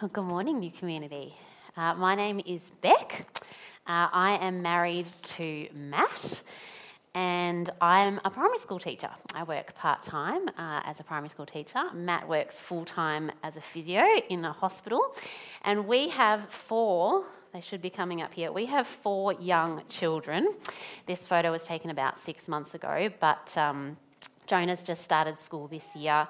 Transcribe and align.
Well, 0.00 0.10
good 0.12 0.26
morning, 0.26 0.60
new 0.60 0.70
community. 0.70 1.34
Uh, 1.76 1.92
my 1.94 2.14
name 2.14 2.40
is 2.46 2.70
Beck. 2.82 3.26
Uh, 3.84 4.06
I 4.12 4.38
am 4.40 4.62
married 4.62 5.08
to 5.36 5.66
Matt, 5.74 6.40
and 7.16 7.68
I'm 7.80 8.20
a 8.24 8.30
primary 8.30 8.58
school 8.58 8.78
teacher. 8.78 9.10
I 9.34 9.42
work 9.42 9.74
part 9.74 10.02
time 10.02 10.50
uh, 10.50 10.82
as 10.84 11.00
a 11.00 11.02
primary 11.02 11.30
school 11.30 11.46
teacher. 11.46 11.82
Matt 11.92 12.28
works 12.28 12.60
full 12.60 12.84
time 12.84 13.32
as 13.42 13.56
a 13.56 13.60
physio 13.60 14.04
in 14.28 14.44
a 14.44 14.52
hospital, 14.52 15.16
and 15.62 15.88
we 15.88 16.10
have 16.10 16.48
four. 16.48 17.24
They 17.52 17.60
should 17.60 17.82
be 17.82 17.90
coming 17.90 18.22
up 18.22 18.32
here. 18.32 18.52
We 18.52 18.66
have 18.66 18.86
four 18.86 19.32
young 19.32 19.82
children. 19.88 20.54
This 21.06 21.26
photo 21.26 21.50
was 21.50 21.64
taken 21.64 21.90
about 21.90 22.20
six 22.20 22.46
months 22.46 22.74
ago, 22.74 23.10
but 23.18 23.52
um, 23.56 23.96
Jonah's 24.46 24.84
just 24.84 25.02
started 25.02 25.40
school 25.40 25.66
this 25.66 25.96
year. 25.96 26.28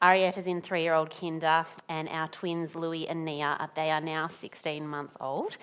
Arietta's 0.00 0.46
in 0.46 0.60
three 0.60 0.82
year 0.82 0.94
old 0.94 1.10
kinder, 1.10 1.66
and 1.88 2.08
our 2.08 2.28
twins, 2.28 2.74
Louis 2.74 3.08
and 3.08 3.24
Nia, 3.24 3.70
they 3.74 3.90
are 3.90 4.00
now 4.00 4.28
16 4.28 4.86
months 4.86 5.16
old. 5.20 5.56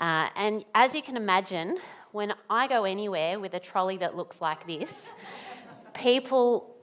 Uh, 0.00 0.28
and 0.36 0.64
as 0.74 0.94
you 0.94 1.02
can 1.02 1.16
imagine, 1.16 1.78
when 2.12 2.34
I 2.48 2.68
go 2.68 2.84
anywhere 2.84 3.38
with 3.38 3.54
a 3.54 3.60
trolley 3.60 3.98
that 3.98 4.16
looks 4.16 4.40
like 4.40 4.66
this, 4.66 4.90
people 5.94 6.74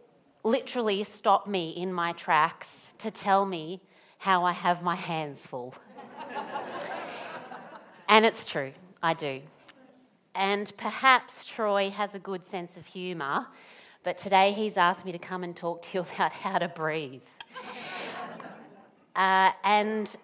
literally 0.43 1.03
stop 1.03 1.47
me 1.47 1.71
in 1.71 1.93
my 1.93 2.11
tracks 2.13 2.87
to 2.99 3.09
tell 3.09 3.45
me 3.45 3.81
how 4.19 4.43
I 4.43 4.51
have 4.51 4.83
my 4.83 4.95
hands 4.95 5.45
full. 5.45 5.75
and 8.07 8.25
it's 8.25 8.47
true, 8.47 8.73
I 9.01 9.13
do. 9.13 9.41
And 10.35 10.71
perhaps 10.77 11.45
Troy 11.45 11.89
has 11.91 12.15
a 12.15 12.19
good 12.19 12.43
sense 12.43 12.77
of 12.77 12.85
humour 12.85 13.47
but 14.03 14.17
today 14.17 14.51
he's 14.51 14.77
asked 14.77 15.05
me 15.05 15.11
to 15.11 15.19
come 15.19 15.43
and 15.43 15.55
talk 15.55 15.81
to 15.83 15.97
you 15.97 15.99
about 16.15 16.33
how 16.33 16.59
to 16.59 16.67
breathe. 16.67 17.21
uh, 19.15 19.51
and 19.63 20.15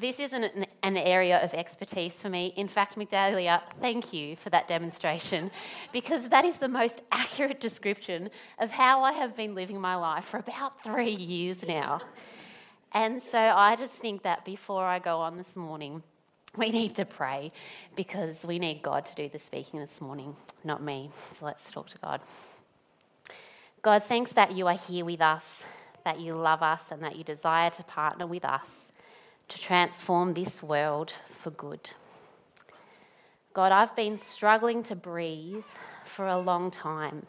this 0.00 0.20
isn't 0.20 0.44
an, 0.44 0.66
an, 0.82 0.96
area 0.96 1.38
of 1.42 1.54
expertise 1.54 2.20
for 2.20 2.28
me. 2.28 2.52
In 2.56 2.68
fact, 2.68 2.96
Migdalia, 2.96 3.62
thank 3.80 4.12
you 4.12 4.36
for 4.36 4.50
that 4.50 4.68
demonstration 4.68 5.50
because 5.92 6.28
that 6.28 6.44
is 6.44 6.56
the 6.56 6.68
most 6.68 7.00
accurate 7.12 7.60
description 7.60 8.30
of 8.58 8.70
how 8.70 9.02
I 9.02 9.12
have 9.12 9.36
been 9.36 9.54
living 9.54 9.80
my 9.80 9.96
life 9.96 10.24
for 10.24 10.38
about 10.38 10.82
three 10.82 11.10
years 11.10 11.66
now. 11.66 12.00
And 12.92 13.22
so 13.22 13.38
I 13.38 13.76
just 13.76 13.94
think 13.94 14.22
that 14.22 14.44
before 14.44 14.84
I 14.84 14.98
go 14.98 15.18
on 15.18 15.36
this 15.36 15.56
morning, 15.56 16.02
we 16.56 16.70
need 16.70 16.94
to 16.96 17.04
pray 17.04 17.52
because 17.94 18.44
we 18.44 18.58
need 18.58 18.82
God 18.82 19.04
to 19.06 19.14
do 19.14 19.28
the 19.28 19.38
speaking 19.38 19.80
this 19.80 20.00
morning, 20.00 20.34
not 20.64 20.82
me. 20.82 21.10
So 21.32 21.44
let's 21.44 21.70
talk 21.70 21.88
to 21.90 21.98
God. 21.98 22.20
God, 23.82 24.02
thanks 24.02 24.32
that 24.32 24.56
you 24.56 24.66
are 24.66 24.76
here 24.76 25.04
with 25.04 25.20
us, 25.20 25.64
that 26.04 26.20
you 26.20 26.34
love 26.34 26.62
us, 26.62 26.90
and 26.90 27.02
that 27.02 27.16
you 27.16 27.24
desire 27.24 27.70
to 27.70 27.82
partner 27.84 28.26
with 28.26 28.44
us 28.44 28.90
to 29.48 29.58
transform 29.58 30.34
this 30.34 30.62
world 30.62 31.12
for 31.40 31.50
good. 31.50 31.90
God, 33.52 33.72
I've 33.72 33.94
been 33.96 34.16
struggling 34.16 34.82
to 34.84 34.96
breathe 34.96 35.64
for 36.04 36.26
a 36.26 36.38
long 36.38 36.70
time. 36.70 37.26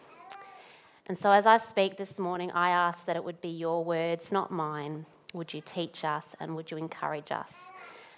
And 1.06 1.17
so, 1.17 1.31
as 1.31 1.45
I 1.45 1.58
speak 1.58 1.98
this 1.98 2.20
morning, 2.20 2.52
I 2.52 2.70
ask 2.70 3.06
that 3.06 3.16
it 3.16 3.23
would 3.23 3.39
be 3.39 3.50
your 3.50 3.84
words, 3.84 4.32
not 4.32 4.52
mine. 4.52 5.06
Would 5.34 5.54
you 5.54 5.61
teach 5.66 6.04
us 6.04 6.36
and 6.39 6.56
would 6.56 6.72
you 6.72 6.78
encourage 6.78 7.32
us 7.32 7.72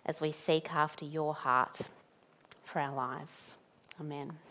as 0.05 0.21
we 0.21 0.31
seek 0.31 0.73
after 0.73 1.05
your 1.05 1.35
heart 1.35 1.81
for 2.63 2.79
our 2.79 2.93
lives? 2.93 3.55
Amen. 3.99 4.48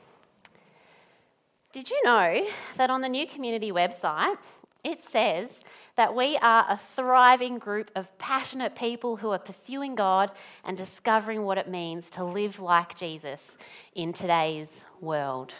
Did 1.71 1.91
you 1.91 2.01
know 2.03 2.47
that 2.79 2.89
on 2.89 3.03
the 3.03 3.11
New 3.11 3.27
Community 3.27 3.73
website, 3.73 4.39
it 4.85 5.05
says 5.05 5.61
that 5.97 6.17
we 6.17 6.39
are 6.39 6.65
a 6.67 6.81
thriving 6.97 7.59
group 7.59 7.91
of 7.95 8.17
passionate 8.17 8.75
people 8.75 9.17
who 9.17 9.33
are 9.33 9.39
pursuing 9.39 9.95
God 9.95 10.31
and 10.65 10.79
discovering 10.79 11.43
what 11.43 11.59
it 11.59 11.69
means 11.69 12.09
to 12.11 12.25
live 12.25 12.59
like 12.59 12.97
Jesus 12.97 13.59
in 13.95 14.15
today's 14.15 14.83
world. 15.03 15.53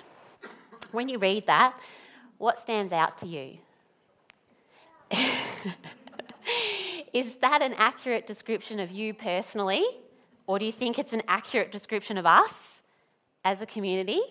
When 0.93 1.11
you 1.11 1.19
read 1.19 1.47
that, 1.47 1.79
what 2.39 2.63
stands 2.63 2.95
out 2.95 3.19
to 3.19 3.27
you? 3.27 3.59
Is 7.13 7.35
that 7.43 7.61
an 7.61 7.75
accurate 7.75 8.27
description 8.27 8.81
of 8.81 8.91
you 8.91 9.13
personally, 9.13 9.85
or 10.47 10.59
do 10.59 10.65
you 10.65 10.73
think 10.73 10.99
it's 10.99 11.13
an 11.13 11.23
accurate 11.29 11.71
description 11.71 12.17
of 12.17 12.25
us 12.25 12.55
as 13.45 13.61
a 13.61 13.67
community? 13.67 14.23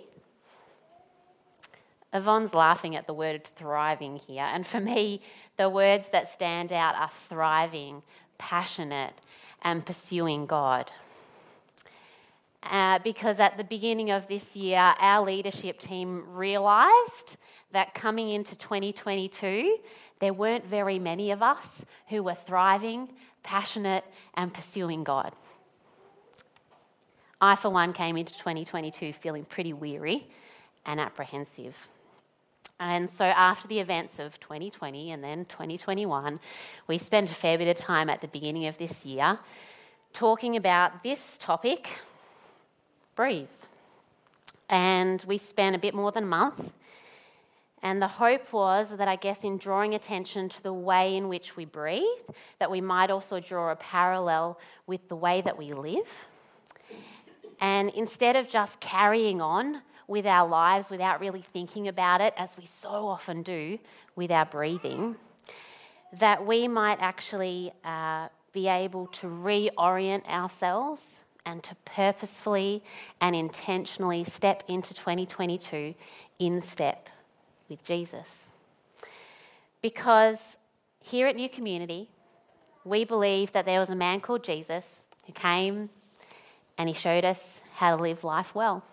Yvonne's 2.17 2.53
laughing 2.53 2.95
at 2.95 3.07
the 3.07 3.13
word 3.13 3.45
thriving 3.55 4.17
here. 4.17 4.43
And 4.43 4.65
for 4.65 4.79
me, 4.79 5.21
the 5.57 5.69
words 5.69 6.09
that 6.09 6.33
stand 6.33 6.73
out 6.73 6.95
are 6.95 7.11
thriving, 7.29 8.01
passionate, 8.37 9.13
and 9.61 9.85
pursuing 9.85 10.45
God. 10.45 10.91
Uh, 12.63 12.99
because 12.99 13.39
at 13.39 13.57
the 13.57 13.63
beginning 13.63 14.11
of 14.11 14.27
this 14.27 14.55
year, 14.55 14.93
our 14.99 15.25
leadership 15.25 15.79
team 15.79 16.23
realised 16.27 17.37
that 17.71 17.93
coming 17.93 18.29
into 18.29 18.55
2022, 18.55 19.77
there 20.19 20.33
weren't 20.33 20.65
very 20.65 20.99
many 20.99 21.31
of 21.31 21.41
us 21.41 21.65
who 22.07 22.23
were 22.23 22.35
thriving, 22.35 23.09
passionate, 23.43 24.03
and 24.33 24.53
pursuing 24.53 25.03
God. 25.03 25.33
I, 27.39 27.55
for 27.55 27.69
one, 27.69 27.93
came 27.93 28.17
into 28.17 28.33
2022 28.33 29.13
feeling 29.13 29.45
pretty 29.45 29.73
weary 29.73 30.27
and 30.85 30.99
apprehensive. 30.99 31.75
And 32.79 33.09
so, 33.09 33.25
after 33.25 33.67
the 33.67 33.79
events 33.79 34.19
of 34.19 34.39
2020 34.39 35.11
and 35.11 35.23
then 35.23 35.45
2021, 35.45 36.39
we 36.87 36.97
spent 36.99 37.31
a 37.31 37.33
fair 37.33 37.57
bit 37.57 37.67
of 37.67 37.83
time 37.83 38.09
at 38.09 38.21
the 38.21 38.27
beginning 38.27 38.67
of 38.67 38.77
this 38.77 39.03
year 39.03 39.39
talking 40.13 40.55
about 40.55 41.03
this 41.03 41.37
topic 41.39 41.89
breathe. 43.15 43.47
And 44.69 45.23
we 45.27 45.37
spent 45.37 45.75
a 45.75 45.79
bit 45.79 45.95
more 45.95 46.11
than 46.11 46.23
a 46.23 46.27
month. 46.27 46.71
And 47.83 48.01
the 48.01 48.07
hope 48.07 48.51
was 48.51 48.95
that, 48.97 49.07
I 49.07 49.15
guess, 49.15 49.43
in 49.43 49.57
drawing 49.57 49.95
attention 49.95 50.49
to 50.49 50.63
the 50.63 50.73
way 50.73 51.15
in 51.15 51.29
which 51.29 51.55
we 51.55 51.65
breathe, 51.65 52.03
that 52.59 52.69
we 52.69 52.81
might 52.81 53.09
also 53.09 53.39
draw 53.39 53.71
a 53.71 53.75
parallel 53.75 54.59
with 54.87 55.07
the 55.07 55.15
way 55.15 55.41
that 55.41 55.57
we 55.57 55.73
live. 55.73 56.07
And 57.59 57.89
instead 57.91 58.35
of 58.35 58.47
just 58.47 58.79
carrying 58.79 59.41
on 59.41 59.81
with 60.07 60.25
our 60.25 60.47
lives 60.47 60.89
without 60.89 61.19
really 61.19 61.41
thinking 61.41 61.87
about 61.87 62.21
it, 62.21 62.33
as 62.37 62.57
we 62.57 62.65
so 62.65 63.07
often 63.07 63.43
do 63.43 63.77
with 64.15 64.31
our 64.31 64.45
breathing, 64.45 65.15
that 66.13 66.45
we 66.45 66.67
might 66.67 66.97
actually 67.01 67.71
uh, 67.83 68.29
be 68.53 68.67
able 68.67 69.07
to 69.07 69.27
reorient 69.27 70.25
ourselves 70.27 71.19
and 71.45 71.61
to 71.63 71.75
purposefully 71.85 72.83
and 73.21 73.35
intentionally 73.35 74.23
step 74.23 74.63
into 74.67 74.93
2022 74.93 75.93
in 76.39 76.61
step 76.61 77.09
with 77.69 77.83
Jesus. 77.83 78.51
Because 79.81 80.57
here 80.99 81.27
at 81.27 81.35
New 81.35 81.49
Community, 81.49 82.09
we 82.83 83.03
believe 83.03 83.51
that 83.51 83.65
there 83.65 83.79
was 83.79 83.89
a 83.89 83.95
man 83.95 84.21
called 84.21 84.43
Jesus 84.43 85.05
who 85.25 85.33
came 85.33 85.89
and 86.77 86.87
he 86.87 86.95
showed 86.95 87.25
us 87.25 87.61
how 87.75 87.95
to 87.95 88.01
live 88.01 88.23
life 88.23 88.55
well 88.55 88.83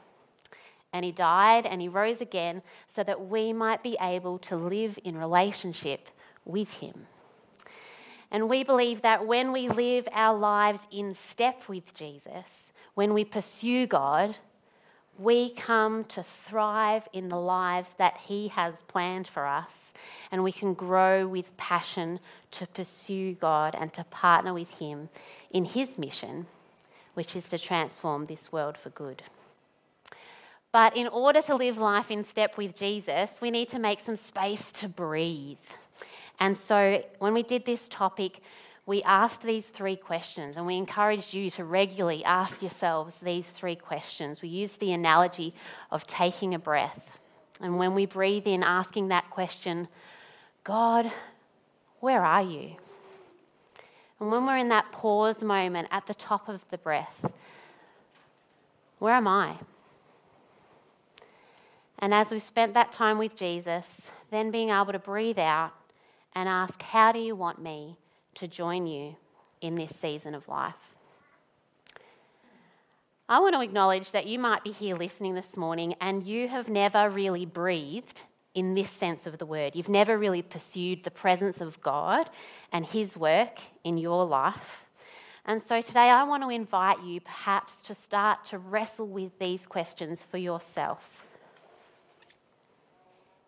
and 0.95 1.05
he 1.05 1.11
died 1.13 1.67
and 1.67 1.83
he 1.83 1.89
rose 1.89 2.21
again 2.21 2.63
so 2.87 3.03
that 3.03 3.27
we 3.27 3.53
might 3.53 3.83
be 3.83 3.99
able 4.01 4.39
to 4.39 4.57
live 4.57 4.97
in 5.05 5.19
relationship 5.19 6.09
with 6.45 6.73
him. 6.75 7.07
And 8.31 8.49
we 8.49 8.63
believe 8.63 9.03
that 9.03 9.27
when 9.27 9.53
we 9.53 9.69
live 9.69 10.09
our 10.13 10.39
lives 10.39 10.87
in 10.91 11.13
step 11.13 11.69
with 11.69 11.93
Jesus, 11.95 12.73
when 12.95 13.13
we 13.13 13.25
pursue 13.25 13.87
God, 13.87 14.37
we 15.19 15.51
come 15.51 16.05
to 16.05 16.23
thrive 16.23 17.09
in 17.13 17.29
the 17.29 17.39
lives 17.39 17.95
that 17.99 18.17
He 18.27 18.49
has 18.49 18.83
planned 18.83 19.29
for 19.29 19.47
us, 19.47 19.93
and 20.33 20.43
we 20.43 20.51
can 20.51 20.75
grow 20.75 21.27
with 21.27 21.57
passion 21.57 22.19
to 22.53 22.67
pursue 22.67 23.35
God 23.35 23.77
and 23.79 23.93
to 23.93 24.03
partner 24.05 24.53
with 24.53 24.71
Him 24.71 25.09
in 25.53 25.65
His 25.65 25.99
mission, 25.99 26.47
which 27.15 27.37
is 27.37 27.49
to 27.51 27.59
transform 27.59 28.27
this 28.27 28.51
world 28.51 28.77
for 28.77 28.91
good. 28.91 29.23
But 30.75 30.97
in 30.97 31.07
order 31.07 31.41
to 31.43 31.55
live 31.55 31.79
life 31.79 32.11
in 32.11 32.25
step 32.25 32.57
with 32.57 32.75
Jesus, 32.75 33.41
we 33.41 33.53
need 33.53 33.69
to 33.69 33.79
make 33.79 34.01
some 34.01 34.17
space 34.17 34.73
to 34.73 34.89
breathe. 34.89 35.57
And 36.41 36.57
so 36.57 37.01
when 37.21 37.33
we 37.33 37.45
did 37.45 37.65
this 37.65 37.87
topic, 37.87 38.41
we 38.85 39.01
asked 39.05 39.43
these 39.43 39.67
three 39.67 39.95
questions, 39.95 40.57
and 40.57 40.67
we 40.67 40.77
encouraged 40.77 41.33
you 41.33 41.49
to 41.51 41.63
regularly 41.63 42.25
ask 42.25 42.61
yourselves 42.61 43.19
these 43.19 43.49
three 43.49 43.77
questions. 43.77 44.43
We 44.43 44.49
used 44.49 44.81
the 44.81 44.91
analogy 44.91 45.55
of 45.93 46.09
taking 46.09 46.55
a 46.55 46.59
breath. 46.59 47.21
And 47.61 47.79
when 47.79 47.95
we 47.95 48.05
breathe 48.05 48.49
in, 48.49 48.65
asking 48.65 49.09
that 49.09 49.31
question, 49.31 49.87
God, 50.65 51.13
where 52.01 52.25
are 52.25 52.43
you? 52.43 52.73
And 54.19 54.29
when 54.29 54.45
we're 54.45 54.59
in 54.59 54.71
that 54.71 54.91
pause 54.91 55.45
moment 55.45 55.87
at 55.93 56.09
the 56.09 56.15
top 56.15 56.49
of 56.49 56.69
the 56.73 56.79
breath, 56.79 57.33
where 58.99 59.15
am 59.15 59.29
I? 59.29 59.59
And 62.05 62.13
as 62.13 62.31
we've 62.31 62.43
spent 62.43 62.75
that 62.75 62.93
time 62.93 63.17
with 63.17 63.35
Jesus, 63.35 63.87
then 64.31 64.51
being 64.51 64.69
able 64.69 64.93
to 64.93 64.99
breathe 64.99 65.39
out 65.39 65.73
and 66.35 66.51
ask, 66.51 66.83
How 66.83 67.13
do 67.13 67.19
you 67.19 67.35
want 67.35 67.63
me 67.63 67.97
to 68.35 68.47
join 68.47 68.87
you 68.87 69.17
in 69.63 69.77
this 69.77 69.97
season 69.97 70.35
of 70.35 70.47
life. 70.47 70.75
I 73.27 73.41
want 73.41 73.55
to 73.55 73.63
acknowledge 73.63 74.11
that 74.11 74.27
you 74.27 74.39
might 74.39 74.63
be 74.63 74.73
here 74.73 74.95
listening 74.95 75.35
this 75.35 75.57
morning 75.57 75.95
and 76.03 76.23
you 76.23 76.47
have 76.49 76.69
never 76.69 77.09
really 77.09 77.47
breathed 77.47 78.21
in 78.55 78.75
this 78.75 78.91
sense 78.91 79.27
of 79.27 79.39
the 79.39 79.47
word. 79.47 79.75
You've 79.75 79.89
never 79.89 80.19
really 80.19 80.43
pursued 80.43 81.05
the 81.05 81.11
presence 81.11 81.63
of 81.63 81.81
God 81.81 82.29
and 82.71 82.85
His 82.85 83.17
work 83.17 83.61
in 83.83 83.97
your 83.97 84.27
life. 84.27 84.85
And 85.47 85.63
so 85.63 85.81
today 85.81 86.11
I 86.11 86.25
want 86.25 86.43
to 86.43 86.51
invite 86.51 87.03
you 87.03 87.23
perhaps 87.23 87.81
to 87.83 87.95
start 87.95 88.45
to 88.47 88.59
wrestle 88.59 89.07
with 89.07 89.39
these 89.39 89.65
questions 89.65 90.23
for 90.23 90.37
yourself. 90.37 91.24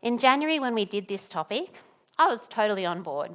In 0.02 0.18
January, 0.18 0.58
when 0.58 0.74
we 0.74 0.84
did 0.84 1.08
this 1.08 1.28
topic, 1.28 1.74
I 2.18 2.26
was 2.28 2.48
totally 2.48 2.86
on 2.86 3.02
board 3.02 3.32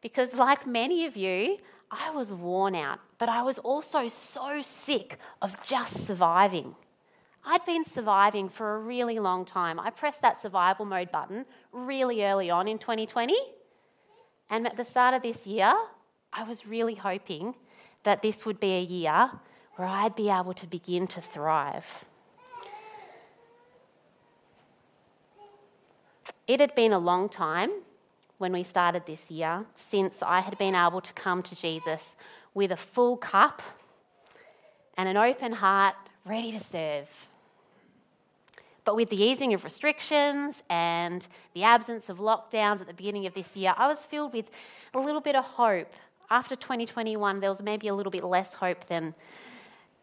because, 0.00 0.34
like 0.34 0.66
many 0.66 1.06
of 1.06 1.16
you, 1.16 1.58
I 1.90 2.10
was 2.10 2.32
worn 2.32 2.74
out, 2.74 2.98
but 3.18 3.28
I 3.28 3.42
was 3.42 3.58
also 3.58 4.08
so 4.08 4.60
sick 4.60 5.18
of 5.40 5.60
just 5.62 6.06
surviving. 6.06 6.74
I'd 7.44 7.64
been 7.64 7.84
surviving 7.84 8.48
for 8.48 8.74
a 8.74 8.78
really 8.78 9.18
long 9.18 9.44
time. 9.44 9.80
I 9.80 9.90
pressed 9.90 10.20
that 10.22 10.42
survival 10.42 10.84
mode 10.84 11.10
button 11.10 11.46
really 11.72 12.24
early 12.24 12.50
on 12.50 12.68
in 12.68 12.78
2020. 12.78 13.34
And 14.50 14.66
at 14.66 14.76
the 14.76 14.84
start 14.84 15.14
of 15.14 15.22
this 15.22 15.46
year, 15.46 15.72
I 16.32 16.42
was 16.42 16.66
really 16.66 16.94
hoping 16.94 17.54
that 18.02 18.22
this 18.22 18.44
would 18.44 18.60
be 18.60 18.72
a 18.76 18.82
year 18.82 19.30
where 19.76 19.88
I'd 19.88 20.14
be 20.14 20.28
able 20.28 20.54
to 20.54 20.66
begin 20.66 21.06
to 21.08 21.20
thrive. 21.20 21.86
It 26.48 26.60
had 26.60 26.74
been 26.74 26.94
a 26.94 26.98
long 26.98 27.28
time 27.28 27.70
when 28.38 28.54
we 28.54 28.62
started 28.64 29.04
this 29.04 29.30
year 29.30 29.66
since 29.76 30.22
I 30.22 30.40
had 30.40 30.56
been 30.56 30.74
able 30.74 31.02
to 31.02 31.12
come 31.12 31.42
to 31.42 31.54
Jesus 31.54 32.16
with 32.54 32.72
a 32.72 32.76
full 32.76 33.18
cup 33.18 33.60
and 34.96 35.10
an 35.10 35.18
open 35.18 35.52
heart 35.52 35.94
ready 36.24 36.50
to 36.52 36.58
serve. 36.58 37.06
But 38.86 38.96
with 38.96 39.10
the 39.10 39.22
easing 39.22 39.52
of 39.52 39.62
restrictions 39.62 40.62
and 40.70 41.28
the 41.52 41.64
absence 41.64 42.08
of 42.08 42.16
lockdowns 42.16 42.80
at 42.80 42.86
the 42.86 42.94
beginning 42.94 43.26
of 43.26 43.34
this 43.34 43.54
year, 43.54 43.74
I 43.76 43.86
was 43.86 44.06
filled 44.06 44.32
with 44.32 44.50
a 44.94 44.98
little 44.98 45.20
bit 45.20 45.36
of 45.36 45.44
hope. 45.44 45.92
After 46.30 46.56
2021, 46.56 47.40
there 47.40 47.50
was 47.50 47.62
maybe 47.62 47.88
a 47.88 47.94
little 47.94 48.10
bit 48.10 48.24
less 48.24 48.54
hope 48.54 48.86
than 48.86 49.14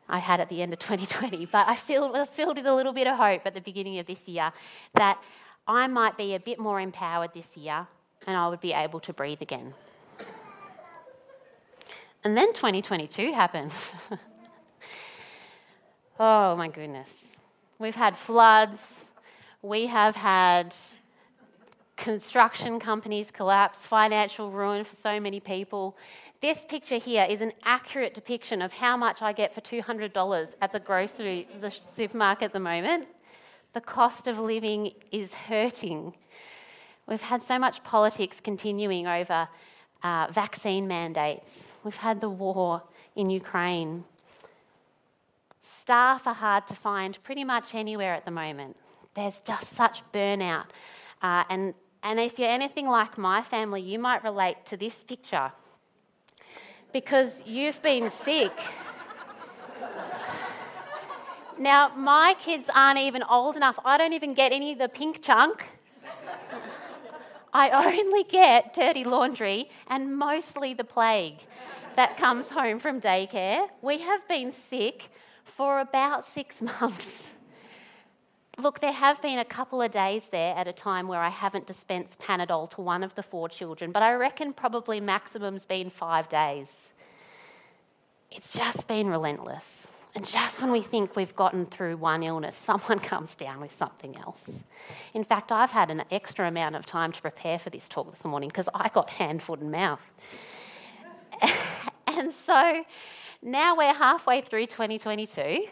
I 0.07 0.19
had 0.19 0.39
at 0.39 0.49
the 0.49 0.61
end 0.61 0.73
of 0.73 0.77
2020, 0.77 1.47
but 1.47 1.67
I 1.67 1.75
feel, 1.75 2.11
was 2.11 2.29
filled 2.29 2.57
with 2.57 2.67
a 2.67 2.75
little 2.75 2.93
bit 2.93 3.07
of 3.07 3.17
hope 3.17 3.41
at 3.45 3.55
the 3.55 3.61
beginning 3.61 3.97
of 3.97 4.05
this 4.05 4.27
year 4.27 4.53
that 4.93 5.17
I 5.67 5.87
might 5.87 6.17
be 6.17 6.35
a 6.35 6.39
bit 6.39 6.59
more 6.59 6.79
empowered 6.79 7.33
this 7.33 7.57
year 7.57 7.87
and 8.27 8.37
I 8.37 8.47
would 8.47 8.61
be 8.61 8.73
able 8.73 8.99
to 9.01 9.13
breathe 9.13 9.41
again. 9.41 9.73
And 12.23 12.35
then 12.35 12.53
2022 12.53 13.33
happened. 13.33 13.73
oh 16.19 16.55
my 16.55 16.67
goodness. 16.67 17.23
We've 17.77 17.95
had 17.95 18.17
floods, 18.17 19.05
we 19.61 19.87
have 19.87 20.15
had 20.15 20.75
construction 21.97 22.79
companies 22.79 23.31
collapse, 23.31 23.79
financial 23.85 24.51
ruin 24.51 24.85
for 24.85 24.95
so 24.95 25.19
many 25.19 25.39
people. 25.39 25.97
This 26.41 26.65
picture 26.65 26.97
here 26.97 27.25
is 27.29 27.41
an 27.41 27.53
accurate 27.63 28.13
depiction 28.13 28.61
of 28.61 28.73
how 28.73 28.97
much 28.97 29.21
I 29.21 29.33
get 29.33 29.53
for 29.53 29.61
$200 29.61 30.55
at 30.61 30.71
the 30.71 30.79
grocery, 30.79 31.47
the 31.61 31.71
supermarket 31.71 32.45
at 32.45 32.53
the 32.53 32.59
moment. 32.59 33.07
The 33.75 33.81
cost 33.81 34.27
of 34.27 34.39
living 34.39 34.93
is 35.11 35.33
hurting. 35.33 36.13
We've 37.07 37.21
had 37.21 37.43
so 37.43 37.59
much 37.59 37.83
politics 37.83 38.39
continuing 38.39 39.05
over 39.05 39.49
uh, 40.01 40.27
vaccine 40.31 40.87
mandates. 40.87 41.73
We've 41.83 41.97
had 41.97 42.21
the 42.21 42.29
war 42.29 42.83
in 43.17 43.29
Ukraine. 43.29 44.05
Staff 45.61 46.25
are 46.25 46.33
hard 46.33 46.65
to 46.67 46.73
find 46.73 47.21
pretty 47.21 47.43
much 47.43 47.75
anywhere 47.75 48.13
at 48.13 48.23
the 48.23 48.31
moment. 48.31 48.77
There's 49.13 49.41
just 49.41 49.71
such 49.75 50.03
burnout. 50.13 50.67
Uh, 51.21 51.43
and, 51.49 51.73
and 52.01 52.17
if 52.17 52.39
you're 52.39 52.47
anything 52.47 52.87
like 52.87 53.17
my 53.17 53.41
family, 53.41 53.81
you 53.81 53.99
might 53.99 54.23
relate 54.23 54.65
to 54.67 54.77
this 54.77 55.03
picture 55.03 55.51
because 56.93 57.43
you've 57.45 57.81
been 57.81 58.09
sick. 58.09 58.57
Now, 61.57 61.91
my 61.95 62.35
kids 62.39 62.67
aren't 62.73 62.99
even 62.99 63.23
old 63.23 63.55
enough. 63.55 63.79
I 63.85 63.97
don't 63.97 64.13
even 64.13 64.33
get 64.33 64.51
any 64.51 64.73
of 64.73 64.79
the 64.79 64.89
pink 64.89 65.21
chunk. 65.21 65.65
I 67.53 67.69
only 67.69 68.23
get 68.23 68.73
dirty 68.73 69.05
laundry 69.05 69.69
and 69.87 70.17
mostly 70.17 70.73
the 70.73 70.83
plague 70.83 71.37
that 71.95 72.17
comes 72.17 72.49
home 72.49 72.79
from 72.79 72.99
daycare. 72.99 73.69
We 73.81 73.99
have 73.99 74.27
been 74.27 74.51
sick 74.51 75.09
for 75.45 75.79
about 75.79 76.25
six 76.25 76.61
months. 76.81 77.29
Look, 78.57 78.79
there 78.79 78.91
have 78.91 79.21
been 79.21 79.39
a 79.39 79.45
couple 79.45 79.81
of 79.81 79.91
days 79.91 80.25
there 80.31 80.55
at 80.55 80.67
a 80.67 80.73
time 80.73 81.07
where 81.07 81.19
I 81.19 81.29
haven't 81.29 81.67
dispensed 81.67 82.19
Panadol 82.19 82.69
to 82.71 82.81
one 82.81 83.03
of 83.03 83.15
the 83.15 83.23
four 83.23 83.49
children, 83.49 83.91
but 83.91 84.01
I 84.01 84.13
reckon 84.13 84.53
probably 84.53 84.99
maximum's 84.99 85.65
been 85.65 85.89
five 85.89 86.27
days. 86.29 86.91
It's 88.31 88.51
just 88.51 88.87
been 88.87 89.07
relentless. 89.07 89.87
And 90.15 90.25
just 90.25 90.61
when 90.61 90.71
we 90.71 90.81
think 90.81 91.17
we've 91.17 91.35
gotten 91.35 91.65
through 91.65 91.97
one 91.97 92.23
illness, 92.23 92.55
someone 92.55 92.99
comes 93.11 93.35
down 93.35 93.59
with 93.59 93.77
something 93.77 94.15
else. 94.17 94.49
In 95.13 95.25
fact, 95.25 95.51
I've 95.51 95.71
had 95.71 95.91
an 95.91 96.03
extra 96.09 96.47
amount 96.47 96.75
of 96.75 96.85
time 96.85 97.11
to 97.11 97.21
prepare 97.21 97.59
for 97.59 97.69
this 97.69 97.89
talk 97.89 98.09
this 98.09 98.23
morning 98.23 98.47
because 98.47 98.69
I 98.73 98.89
got 98.89 99.09
hand, 99.09 99.43
foot, 99.43 99.59
and 99.59 99.71
mouth. 99.71 99.99
and 102.07 102.31
so 102.31 102.85
now 103.41 103.75
we're 103.75 103.93
halfway 103.93 104.39
through 104.39 104.67
2022, 104.67 105.67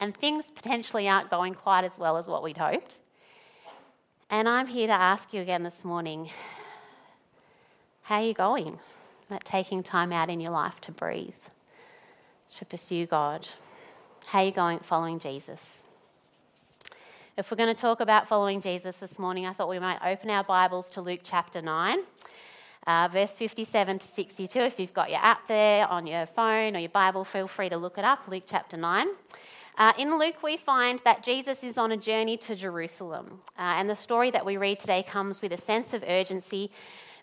and 0.00 0.16
things 0.16 0.50
potentially 0.50 1.06
aren't 1.06 1.28
going 1.28 1.54
quite 1.54 1.84
as 1.84 1.98
well 1.98 2.16
as 2.16 2.26
what 2.26 2.42
we'd 2.42 2.56
hoped. 2.56 2.98
And 4.30 4.48
I'm 4.48 4.66
here 4.66 4.86
to 4.86 4.92
ask 4.92 5.34
you 5.34 5.42
again 5.42 5.62
this 5.64 5.84
morning 5.84 6.30
how 8.02 8.16
are 8.16 8.24
you 8.24 8.34
going 8.34 8.78
at 9.30 9.44
taking 9.44 9.82
time 9.82 10.12
out 10.12 10.30
in 10.30 10.40
your 10.40 10.50
life 10.50 10.80
to 10.82 10.92
breathe, 10.92 11.34
to 12.58 12.64
pursue 12.64 13.06
God? 13.06 13.48
How 14.26 14.40
are 14.40 14.44
you 14.44 14.52
going 14.52 14.78
following 14.80 15.18
Jesus? 15.18 15.82
If 17.36 17.50
we're 17.50 17.56
going 17.56 17.74
to 17.74 17.80
talk 17.80 18.00
about 18.00 18.28
following 18.28 18.60
Jesus 18.60 18.96
this 18.96 19.18
morning, 19.18 19.46
I 19.46 19.52
thought 19.52 19.68
we 19.68 19.78
might 19.78 19.98
open 20.04 20.30
our 20.30 20.44
Bibles 20.44 20.90
to 20.90 21.00
Luke 21.00 21.20
chapter 21.22 21.60
9 21.60 21.98
uh, 22.86 23.08
verse 23.10 23.36
57 23.36 23.98
to 23.98 24.06
62. 24.06 24.58
If 24.58 24.78
you've 24.78 24.94
got 24.94 25.10
your 25.10 25.20
app 25.20 25.46
there 25.48 25.86
on 25.86 26.06
your 26.06 26.26
phone 26.26 26.76
or 26.76 26.78
your 26.78 26.90
Bible, 26.90 27.24
feel 27.24 27.48
free 27.48 27.68
to 27.68 27.76
look 27.76 27.98
it 27.98 28.04
up, 28.04 28.28
Luke 28.28 28.44
chapter 28.46 28.76
9. 28.76 29.08
Uh, 29.76 29.92
in 29.98 30.18
Luke, 30.18 30.42
we 30.42 30.56
find 30.56 31.00
that 31.04 31.22
Jesus 31.22 31.64
is 31.64 31.78
on 31.78 31.90
a 31.92 31.96
journey 31.96 32.36
to 32.36 32.54
Jerusalem. 32.54 33.40
Uh, 33.58 33.62
and 33.62 33.90
the 33.90 33.96
story 33.96 34.30
that 34.30 34.46
we 34.46 34.56
read 34.56 34.78
today 34.78 35.02
comes 35.02 35.42
with 35.42 35.52
a 35.52 35.60
sense 35.60 35.92
of 35.92 36.04
urgency 36.06 36.70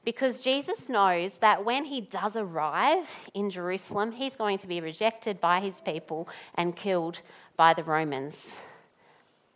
because 0.04 0.40
Jesus 0.40 0.90
knows 0.90 1.36
that 1.36 1.64
when 1.64 1.86
he 1.86 2.02
does 2.02 2.36
arrive 2.36 3.08
in 3.34 3.50
Jerusalem, 3.50 4.12
he's 4.12 4.36
going 4.36 4.58
to 4.60 4.68
be 4.68 4.82
rejected 4.82 5.40
by 5.40 5.60
his 5.60 5.82
people 5.82 6.28
and 6.56 6.76
killed 6.76 7.20
by 7.56 7.74
the 7.74 7.84
Romans. 7.84 8.56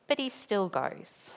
But 0.08 0.20
he 0.20 0.30
still 0.30 0.70
goes. 0.70 1.32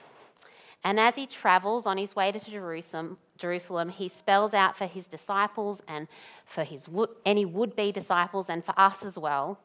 And 0.83 0.99
as 0.99 1.15
he 1.15 1.25
travels 1.25 1.85
on 1.85 1.97
his 1.97 2.15
way 2.15 2.31
to 2.31 2.39
Jerusalem, 2.39 3.17
Jerusalem, 3.37 3.89
he 3.89 4.09
spells 4.09 4.53
out 4.53 4.77
for 4.77 4.85
his 4.85 5.07
disciples 5.07 5.81
and 5.87 6.07
for 6.45 6.63
his 6.63 6.87
any 7.25 7.45
would-be 7.45 7.91
disciples 7.91 8.49
and 8.49 8.63
for 8.63 8.73
us 8.77 9.03
as 9.03 9.17
well 9.17 9.59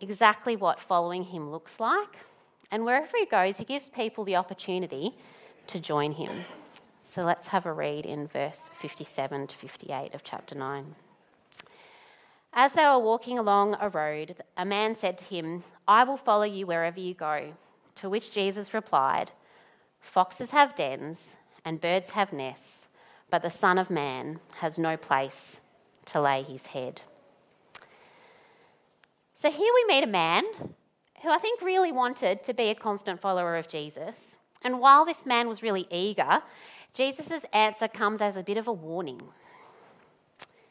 exactly 0.00 0.56
what 0.56 0.80
following 0.80 1.24
him 1.24 1.50
looks 1.50 1.78
like. 1.80 2.16
And 2.70 2.84
wherever 2.84 3.16
he 3.16 3.26
goes, 3.26 3.56
he 3.56 3.64
gives 3.64 3.88
people 3.88 4.24
the 4.24 4.36
opportunity 4.36 5.14
to 5.68 5.80
join 5.80 6.12
him. 6.12 6.44
So 7.08 7.22
let's 7.22 7.46
have 7.46 7.64
a 7.64 7.72
read 7.72 8.04
in 8.04 8.26
verse 8.26 8.68
57 8.80 9.46
to 9.46 9.56
58 9.56 10.12
of 10.12 10.22
chapter 10.22 10.54
9. 10.54 10.94
As 12.52 12.74
they 12.74 12.84
were 12.84 12.98
walking 12.98 13.38
along 13.38 13.78
a 13.80 13.88
road, 13.88 14.36
a 14.58 14.66
man 14.66 14.94
said 14.94 15.16
to 15.16 15.24
him, 15.24 15.64
I 15.88 16.04
will 16.04 16.18
follow 16.18 16.44
you 16.44 16.66
wherever 16.66 17.00
you 17.00 17.14
go. 17.14 17.54
To 17.94 18.10
which 18.10 18.30
Jesus 18.30 18.74
replied, 18.74 19.30
Foxes 20.02 20.50
have 20.50 20.76
dens 20.76 21.34
and 21.64 21.80
birds 21.80 22.10
have 22.10 22.30
nests, 22.30 22.88
but 23.30 23.40
the 23.40 23.48
Son 23.48 23.78
of 23.78 23.88
Man 23.88 24.40
has 24.56 24.78
no 24.78 24.98
place 24.98 25.62
to 26.06 26.20
lay 26.20 26.42
his 26.42 26.66
head. 26.66 27.00
So 29.34 29.50
here 29.50 29.72
we 29.74 29.94
meet 29.94 30.04
a 30.04 30.08
man 30.08 30.44
who 31.22 31.30
I 31.30 31.38
think 31.38 31.62
really 31.62 31.90
wanted 31.90 32.42
to 32.44 32.52
be 32.52 32.68
a 32.68 32.74
constant 32.74 33.18
follower 33.18 33.56
of 33.56 33.66
Jesus. 33.66 34.36
And 34.60 34.80
while 34.80 35.06
this 35.06 35.24
man 35.24 35.48
was 35.48 35.62
really 35.62 35.86
eager, 35.90 36.42
Jesus' 36.98 37.44
answer 37.52 37.86
comes 37.86 38.20
as 38.20 38.34
a 38.34 38.42
bit 38.42 38.56
of 38.56 38.66
a 38.66 38.72
warning. 38.72 39.22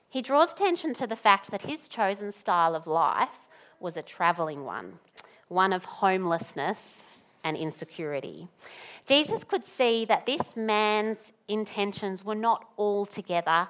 He 0.10 0.22
draws 0.22 0.51
attention 0.51 0.93
to 0.96 1.07
the 1.07 1.15
fact 1.15 1.51
that 1.51 1.62
his 1.62 1.88
chosen 1.88 2.34
style 2.34 2.75
of 2.75 2.86
life 2.86 3.39
was 3.79 3.96
a 3.96 4.01
travelling 4.01 4.65
one, 4.65 5.00
one 5.48 5.72
of 5.72 5.86
homelessness 5.86 7.03
and 7.46 7.55
insecurity. 7.55 8.50
Jesus 9.05 9.46
could 9.46 9.65
see 9.65 10.03
that 10.03 10.25
this 10.25 10.57
man's 10.57 11.31
intentions 11.48 12.25
were 12.25 12.36
not 12.36 12.67
altogether 12.77 13.69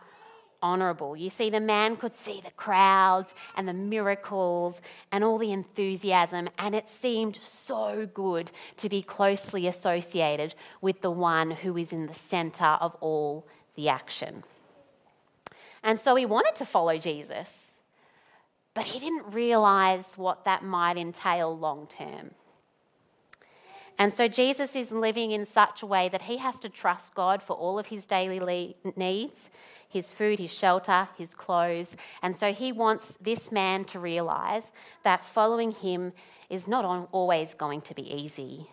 honourable. 0.61 1.15
You 1.15 1.29
see, 1.29 1.49
the 1.49 1.59
man 1.59 1.95
could 1.97 2.15
see 2.15 2.41
the 2.43 2.51
crowds 2.51 3.33
and 3.55 3.67
the 3.67 3.73
miracles 3.73 4.81
and 5.11 5.23
all 5.23 5.37
the 5.37 5.51
enthusiasm, 5.51 6.49
and 6.57 6.75
it 6.75 6.89
seemed 6.89 7.37
so 7.41 8.07
good 8.13 8.51
to 8.77 8.89
be 8.89 9.01
closely 9.01 9.67
associated 9.67 10.55
with 10.81 11.01
the 11.01 11.11
one 11.11 11.51
who 11.51 11.77
is 11.77 11.93
in 11.93 12.07
the 12.07 12.13
centre 12.13 12.77
of 12.81 12.95
all 13.01 13.47
the 13.75 13.89
action. 13.89 14.43
And 15.83 16.01
so 16.01 16.15
he 16.15 16.25
wanted 16.25 16.55
to 16.55 16.65
follow 16.65 16.97
Jesus, 16.97 17.47
but 18.73 18.85
he 18.85 18.99
didn't 18.99 19.33
realise 19.33 20.17
what 20.17 20.45
that 20.45 20.63
might 20.63 20.97
entail 20.97 21.57
long 21.57 21.87
term. 21.87 22.31
And 23.99 24.13
so 24.13 24.27
Jesus 24.27 24.75
is 24.75 24.91
living 24.91 25.31
in 25.31 25.45
such 25.45 25.81
a 25.81 25.87
way 25.87 26.07
that 26.09 26.23
he 26.23 26.37
has 26.37 26.59
to 26.59 26.69
trust 26.69 27.15
God 27.15 27.41
for 27.41 27.55
all 27.55 27.79
of 27.79 27.87
his 27.87 28.05
daily 28.05 28.75
needs 28.95 29.49
his 29.89 30.11
food, 30.11 30.39
his 30.39 30.51
shelter, 30.51 31.07
his 31.17 31.33
clothes. 31.33 31.95
And 32.21 32.35
so 32.35 32.53
he 32.53 32.71
wants 32.71 33.17
this 33.21 33.51
man 33.51 33.85
to 33.85 33.99
realize 33.99 34.71
that 35.03 35.25
following 35.25 35.71
him 35.71 36.13
is 36.49 36.67
not 36.67 37.09
always 37.11 37.53
going 37.53 37.81
to 37.81 37.93
be 37.93 38.13
easy, 38.13 38.69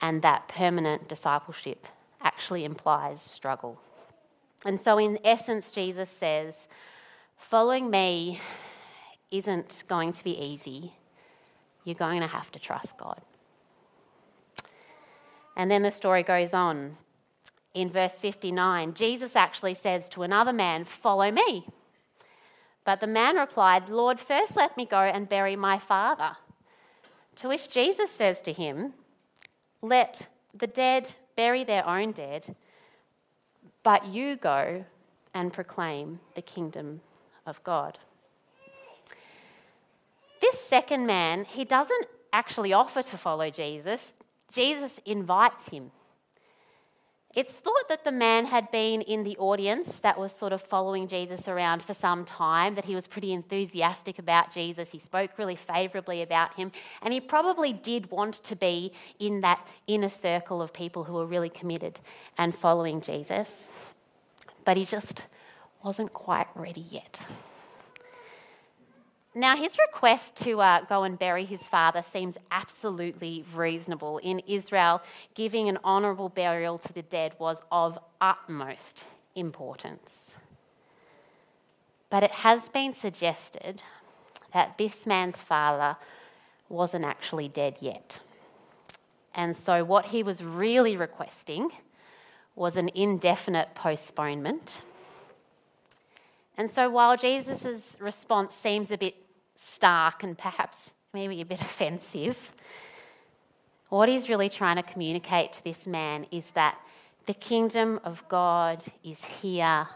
and 0.00 0.22
that 0.22 0.46
permanent 0.48 1.08
discipleship 1.08 1.86
actually 2.20 2.64
implies 2.64 3.20
struggle. 3.20 3.80
And 4.64 4.80
so, 4.80 4.98
in 4.98 5.18
essence, 5.24 5.70
Jesus 5.70 6.10
says, 6.10 6.66
following 7.38 7.90
me 7.90 8.40
isn't 9.30 9.84
going 9.88 10.12
to 10.12 10.24
be 10.24 10.38
easy. 10.38 10.92
You're 11.84 11.94
going 11.94 12.20
to 12.20 12.26
have 12.26 12.50
to 12.52 12.58
trust 12.58 12.96
God. 12.96 13.20
And 15.56 15.70
then 15.70 15.82
the 15.82 15.90
story 15.90 16.22
goes 16.22 16.52
on. 16.52 16.96
In 17.76 17.90
verse 17.90 18.18
59, 18.18 18.94
Jesus 18.94 19.36
actually 19.36 19.74
says 19.74 20.08
to 20.08 20.22
another 20.22 20.52
man, 20.54 20.86
Follow 20.86 21.30
me. 21.30 21.68
But 22.86 23.00
the 23.00 23.06
man 23.06 23.36
replied, 23.36 23.90
Lord, 23.90 24.18
first 24.18 24.56
let 24.56 24.78
me 24.78 24.86
go 24.86 25.00
and 25.00 25.28
bury 25.28 25.56
my 25.56 25.78
father. 25.78 26.38
To 27.36 27.48
which 27.48 27.68
Jesus 27.68 28.10
says 28.10 28.40
to 28.42 28.52
him, 28.54 28.94
Let 29.82 30.26
the 30.54 30.66
dead 30.66 31.16
bury 31.36 31.64
their 31.64 31.86
own 31.86 32.12
dead, 32.12 32.56
but 33.82 34.06
you 34.06 34.36
go 34.36 34.82
and 35.34 35.52
proclaim 35.52 36.18
the 36.34 36.40
kingdom 36.40 37.02
of 37.44 37.62
God. 37.62 37.98
This 40.40 40.58
second 40.60 41.04
man, 41.04 41.44
he 41.44 41.66
doesn't 41.66 42.06
actually 42.32 42.72
offer 42.72 43.02
to 43.02 43.18
follow 43.18 43.50
Jesus. 43.50 44.14
Jesus 44.50 44.98
invites 45.04 45.68
him. 45.68 45.90
It's 47.36 47.52
thought 47.52 47.88
that 47.90 48.02
the 48.02 48.12
man 48.12 48.46
had 48.46 48.70
been 48.70 49.02
in 49.02 49.22
the 49.22 49.36
audience 49.36 49.98
that 49.98 50.18
was 50.18 50.32
sort 50.32 50.54
of 50.54 50.62
following 50.62 51.06
Jesus 51.06 51.48
around 51.48 51.82
for 51.82 51.92
some 51.92 52.24
time, 52.24 52.74
that 52.76 52.86
he 52.86 52.94
was 52.94 53.06
pretty 53.06 53.34
enthusiastic 53.34 54.18
about 54.18 54.50
Jesus. 54.50 54.90
He 54.90 54.98
spoke 54.98 55.36
really 55.36 55.54
favourably 55.54 56.22
about 56.22 56.54
him, 56.54 56.72
and 57.02 57.12
he 57.12 57.20
probably 57.20 57.74
did 57.74 58.10
want 58.10 58.42
to 58.44 58.56
be 58.56 58.90
in 59.18 59.42
that 59.42 59.66
inner 59.86 60.08
circle 60.08 60.62
of 60.62 60.72
people 60.72 61.04
who 61.04 61.12
were 61.12 61.26
really 61.26 61.50
committed 61.50 62.00
and 62.38 62.56
following 62.56 63.02
Jesus. 63.02 63.68
But 64.64 64.78
he 64.78 64.86
just 64.86 65.22
wasn't 65.84 66.14
quite 66.14 66.48
ready 66.54 66.86
yet. 66.88 67.20
Now, 69.36 69.54
his 69.54 69.76
request 69.76 70.36
to 70.44 70.62
uh, 70.62 70.80
go 70.86 71.02
and 71.02 71.18
bury 71.18 71.44
his 71.44 71.62
father 71.62 72.02
seems 72.10 72.38
absolutely 72.50 73.44
reasonable. 73.54 74.16
In 74.16 74.38
Israel, 74.46 75.02
giving 75.34 75.68
an 75.68 75.78
honourable 75.84 76.30
burial 76.30 76.78
to 76.78 76.90
the 76.94 77.02
dead 77.02 77.34
was 77.38 77.62
of 77.70 77.98
utmost 78.18 79.04
importance. 79.34 80.36
But 82.08 82.22
it 82.22 82.30
has 82.30 82.70
been 82.70 82.94
suggested 82.94 83.82
that 84.54 84.78
this 84.78 85.04
man's 85.04 85.42
father 85.42 85.98
wasn't 86.70 87.04
actually 87.04 87.48
dead 87.48 87.76
yet. 87.78 88.20
And 89.34 89.54
so, 89.54 89.84
what 89.84 90.06
he 90.06 90.22
was 90.22 90.42
really 90.42 90.96
requesting 90.96 91.68
was 92.54 92.78
an 92.78 92.88
indefinite 92.94 93.74
postponement. 93.74 94.80
And 96.56 96.70
so, 96.70 96.88
while 96.88 97.18
Jesus' 97.18 97.98
response 98.00 98.54
seems 98.54 98.90
a 98.90 98.96
bit 98.96 99.25
stark 99.56 100.22
and 100.22 100.36
perhaps 100.36 100.92
maybe 101.12 101.40
a 101.40 101.44
bit 101.44 101.60
offensive. 101.68 102.52
What 103.88 104.08
he's 104.08 104.28
really 104.28 104.48
trying 104.48 104.76
to 104.76 104.82
communicate 104.82 105.52
to 105.54 105.64
this 105.64 105.86
man 105.86 106.26
is 106.30 106.50
that 106.52 106.78
the 107.26 107.34
kingdom 107.34 108.00
of 108.04 108.26
God 108.28 108.84
is 109.04 109.24
here 109.24 109.88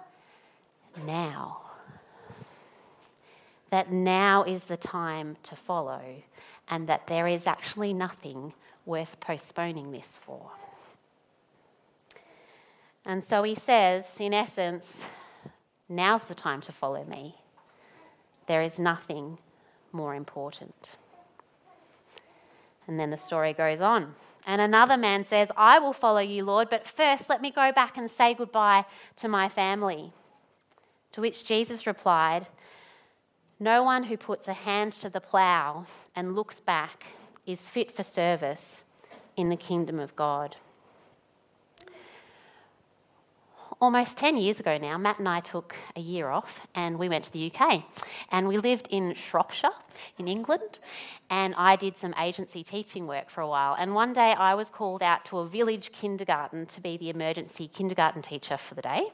now. 1.05 1.59
That 3.71 3.93
now 3.93 4.43
is 4.43 4.65
the 4.65 4.77
time 4.77 5.37
to 5.45 5.55
follow, 5.55 6.03
and 6.69 6.89
that 6.89 7.07
there 7.07 7.29
is 7.29 7.47
actually 7.47 7.93
nothing 7.93 8.53
worth 8.85 9.21
postponing 9.21 9.93
this 9.93 10.19
for. 10.21 10.51
And 13.05 13.23
so 13.23 13.45
he 13.45 13.55
says, 13.55 14.07
in 14.19 14.35
essence, 14.35 15.07
now's 15.89 16.25
the 16.25 16.35
time 16.35 16.61
to 16.63 16.73
follow 16.73 17.05
me. 17.05 17.37
There 18.47 18.63
is 18.63 18.79
nothing 18.79 19.39
more 19.93 20.15
important. 20.15 20.97
And 22.87 22.99
then 22.99 23.11
the 23.11 23.17
story 23.17 23.53
goes 23.53 23.81
on. 23.81 24.15
And 24.47 24.61
another 24.61 24.97
man 24.97 25.25
says, 25.25 25.53
I 25.57 25.79
will 25.79 25.93
follow 25.93 26.21
you, 26.21 26.45
Lord, 26.45 26.69
but 26.69 26.87
first 26.87 27.29
let 27.29 27.43
me 27.43 27.51
go 27.51 27.73
back 27.73 27.97
and 27.97 28.11
say 28.11 28.35
goodbye 28.35 28.85
to 29.17 29.29
my 29.29 29.49
family. 29.49 30.13
To 31.13 31.21
which 31.21 31.45
Jesus 31.45 31.87
replied, 31.87 32.47
No 33.59 33.83
one 33.83 34.05
who 34.05 34.17
puts 34.17 34.49
a 34.49 34.55
hand 34.55 34.93
to 34.95 35.11
the 35.11 35.21
plough 35.21 35.87
and 36.17 36.35
looks 36.35 36.61
back 36.61 37.05
is 37.47 37.69
fit 37.69 37.93
for 37.93 38.03
service 38.03 38.85
in 39.37 39.51
the 39.51 39.57
kingdom 39.57 40.01
of 40.01 40.17
God 40.17 40.57
almost 43.81 44.19
10 44.19 44.37
years 44.37 44.61
ago 44.61 44.77
now, 44.77 44.99
Matt 44.99 45.19
and 45.19 45.29
I 45.29 45.41
took 45.41 45.75
a 45.97 46.01
year 46.01 46.29
off 46.29 46.67
and 46.75 46.99
we 46.99 47.09
went 47.09 47.25
to 47.25 47.33
the 47.33 47.51
UK. 47.51 47.83
And 48.31 48.47
we 48.47 48.59
lived 48.59 48.89
in 48.91 49.15
Shropshire 49.15 49.71
in 50.19 50.29
England. 50.29 50.79
And 51.31 51.55
I 51.57 51.77
did 51.77 51.97
some 51.97 52.15
agency 52.21 52.63
teaching 52.63 53.07
work 53.07 53.31
for 53.31 53.41
a 53.41 53.49
while. 53.49 53.75
And 53.79 53.95
one 53.95 54.13
day 54.13 54.33
I 54.33 54.55
was 54.55 54.69
called 54.69 55.03
out 55.03 55.25
to 55.27 55.39
a 55.39 55.47
village 55.47 55.93
kindergarten 55.93 56.67
to 56.67 56.81
be 56.81 56.97
the 56.97 57.09
emergency 57.09 57.69
kindergarten 57.69 58.23
teacher 58.23 58.57
for 58.57 58.75
the 58.75 58.83
day. 58.83 59.05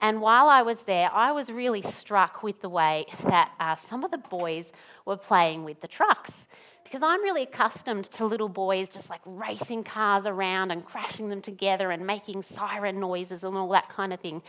And 0.00 0.20
while 0.20 0.48
I 0.48 0.62
was 0.62 0.82
there, 0.82 1.10
I 1.12 1.32
was 1.32 1.50
really 1.50 1.82
struck 1.82 2.42
with 2.42 2.60
the 2.60 2.68
way 2.68 3.06
that 3.24 3.52
uh, 3.58 3.74
some 3.74 4.04
of 4.04 4.10
the 4.10 4.18
boys 4.18 4.70
were 5.04 5.16
playing 5.16 5.64
with 5.64 5.80
the 5.80 5.88
trucks 5.88 6.46
because 6.86 7.02
I'm 7.02 7.20
really 7.22 7.42
accustomed 7.42 8.04
to 8.12 8.24
little 8.24 8.48
boys 8.48 8.88
just 8.88 9.10
like 9.10 9.20
racing 9.24 9.82
cars 9.82 10.24
around 10.24 10.70
and 10.70 10.84
crashing 10.84 11.28
them 11.28 11.42
together 11.42 11.90
and 11.90 12.06
making 12.06 12.42
siren 12.42 13.00
noises 13.00 13.42
and 13.42 13.56
all 13.56 13.68
that 13.70 13.88
kind 13.88 14.12
of 14.12 14.20
thing. 14.20 14.40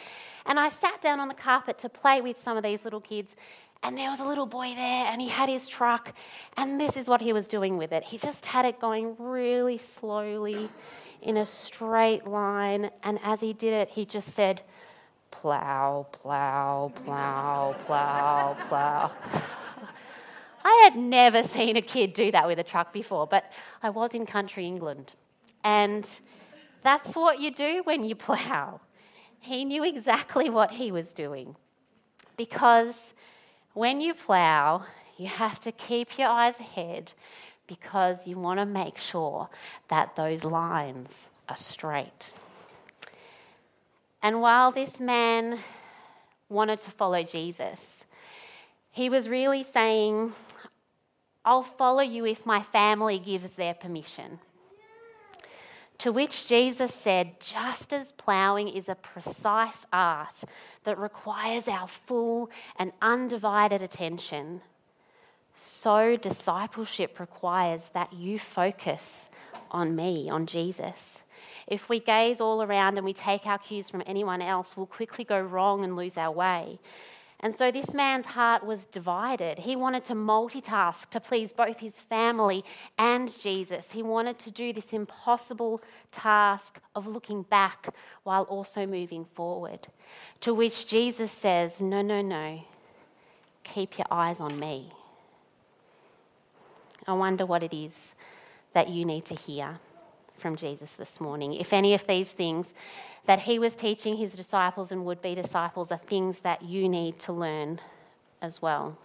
And 0.46 0.60
I 0.60 0.70
sat 0.70 1.01
down 1.01 1.20
on 1.20 1.29
the 1.29 1.34
carpet 1.34 1.79
to 1.79 1.89
play 1.89 2.22
with 2.22 2.41
some 2.41 2.56
of 2.56 2.62
these 2.62 2.84
little 2.84 3.01
kids, 3.01 3.36
and 3.82 3.98
there 3.98 4.12
was 4.12 4.20
a 4.20 4.24
little 4.24 4.46
boy 4.46 4.75
there, 4.75 5.06
and 5.06 5.20
he 5.20 5.29
had 5.29 5.50
his 5.50 5.67
truck, 5.67 6.13
and 6.56 6.79
this 6.79 6.96
is 6.96 7.08
what 7.08 7.22
he 7.22 7.34
was 7.34 7.48
doing 7.48 7.75
with 7.75 7.91
it. 7.91 8.03
He 8.03 8.20
just 8.20 8.46
had 8.46 8.65
it 8.65 8.79
going 8.79 9.15
really 9.17 9.79
slowly 9.79 10.70
in 11.24 11.38
a 11.38 11.46
straight 11.46 12.27
line, 12.27 12.91
and 13.01 13.20
as 13.24 13.41
he 13.41 13.51
did 13.51 13.74
it, 13.74 13.89
he 13.89 14.06
just 14.06 14.36
said, 14.36 14.62
plow, 15.32 16.06
plow, 16.12 16.91
plow, 17.03 17.75
plow, 17.88 18.56
plow. 18.70 19.12
I 20.67 20.81
had 20.83 20.97
never 20.97 21.43
seen 21.55 21.77
a 21.77 21.81
kid 21.81 22.13
do 22.13 22.29
that 22.31 22.45
with 22.45 22.59
a 22.59 22.63
truck 22.63 22.91
before, 22.91 23.25
but 23.25 23.50
I 23.81 23.89
was 23.89 24.13
in 24.13 24.25
country 24.25 24.65
England. 24.65 25.13
And 25.63 26.07
that's 26.83 27.15
what 27.15 27.39
you 27.39 27.51
do 27.51 27.81
when 27.86 28.03
you 28.03 28.15
plough. 28.27 28.81
He 29.39 29.63
knew 29.63 29.83
exactly 29.86 30.50
what 30.50 30.71
he 30.71 30.91
was 30.91 31.13
doing. 31.13 31.55
Because 32.36 32.95
when 33.74 34.01
you 34.01 34.13
plough, 34.13 34.83
you 35.17 35.27
have 35.27 35.59
to 35.62 35.71
keep 35.71 36.17
your 36.17 36.27
eyes 36.27 36.59
ahead 36.59 37.13
because 37.65 38.27
you 38.27 38.38
want 38.38 38.59
to 38.59 38.65
make 38.65 38.97
sure 38.97 39.50
that 39.88 40.15
those 40.17 40.43
lines 40.43 41.29
are 41.47 41.55
straight. 41.55 42.33
And 44.21 44.41
while 44.41 44.71
this 44.71 45.00
man 45.00 45.59
wanted 46.50 46.79
to 46.81 46.91
follow 46.91 47.24
Jesus, 47.24 48.03
he 48.97 49.09
was 49.09 49.29
really 49.29 49.63
saying, 49.63 50.33
I'll 51.48 51.63
follow 51.63 52.01
you 52.01 52.25
if 52.25 52.46
my 52.46 52.62
family 52.62 53.20
gives 53.20 53.51
their 53.51 53.74
permission. 53.74 54.39
To 56.00 56.12
which 56.12 56.46
Jesus 56.46 56.94
said, 56.94 57.39
just 57.39 57.94
as 57.94 58.12
ploughing 58.12 58.68
is 58.68 58.89
a 58.89 58.96
precise 58.96 59.86
art 59.94 60.44
that 60.84 61.00
requires 61.00 61.70
our 61.70 61.88
full 61.88 62.50
and 62.75 62.92
undivided 63.01 63.82
attention, 63.82 64.60
so 65.56 66.18
discipleship 66.18 67.18
requires 67.18 67.92
that 67.94 68.12
you 68.12 68.39
focus 68.39 69.30
on 69.72 69.96
me, 69.96 70.30
on 70.30 70.48
Jesus. 70.48 71.20
If 71.66 71.88
we 71.88 72.01
gaze 72.01 72.42
all 72.42 72.62
around 72.62 72.98
and 72.98 73.06
we 73.06 73.13
take 73.13 73.46
our 73.46 73.58
cues 73.58 73.88
from 73.88 74.04
anyone 74.06 74.42
else, 74.42 74.75
we'll 74.75 74.86
quickly 74.86 75.24
go 75.24 75.39
wrong 75.39 75.86
and 75.86 75.96
lose 75.96 76.18
our 76.18 76.32
way. 76.32 76.80
And 77.41 77.56
so 77.56 77.72
this 77.72 77.94
man's 77.94 78.25
heart 78.25 78.65
was 78.65 78.88
divided. 78.88 79.60
He 79.60 79.75
wanted 79.75 80.03
to 80.06 80.13
multitask 80.13 81.10
to 81.12 81.20
please 81.20 81.53
both 81.53 81.79
his 81.79 81.94
family 81.94 82.65
and 82.98 83.32
Jesus. 83.39 83.91
He 83.91 84.01
wanted 84.01 84.39
to 84.39 84.51
do 84.51 84.74
this 84.74 84.91
impossible 84.91 85.82
task 86.12 86.79
of 86.96 87.06
looking 87.06 87.44
back 87.44 87.94
while 88.24 88.44
also 88.44 88.88
moving 88.88 89.24
forward. 89.24 89.88
To 90.41 90.53
which 90.53 90.88
Jesus 90.88 91.32
says, 91.32 91.79
No, 91.79 92.01
no, 92.01 92.22
no. 92.22 92.63
Keep 93.63 94.00
your 94.00 94.08
eyes 94.10 94.39
on 94.39 94.60
me. 94.60 94.91
I 97.06 97.13
wonder 97.13 97.46
what 97.46 97.62
it 97.62 97.74
is 97.74 98.13
that 98.74 98.89
you 98.89 99.06
need 99.06 99.25
to 99.25 99.36
hear 99.36 99.79
from 100.38 100.56
Jesus 100.56 100.94
this 100.94 101.20
morning. 101.20 101.53
If 101.53 101.74
any 101.74 101.94
of 101.94 102.08
these 102.08 102.32
things 102.32 102.67
that 103.25 103.39
he 103.39 103.60
was 103.60 103.75
teaching 103.75 104.17
his 104.17 104.34
disciples 104.34 104.91
and 104.91 105.06
would 105.06 105.22
be 105.22 105.36
disciples 105.36 105.91
are 105.91 105.98
things 105.98 106.39
that 106.39 106.63
you 106.63 106.88
need 106.88 107.20
to 107.20 107.34
learn 107.34 107.79
as 108.41 108.62
well. 108.62 108.98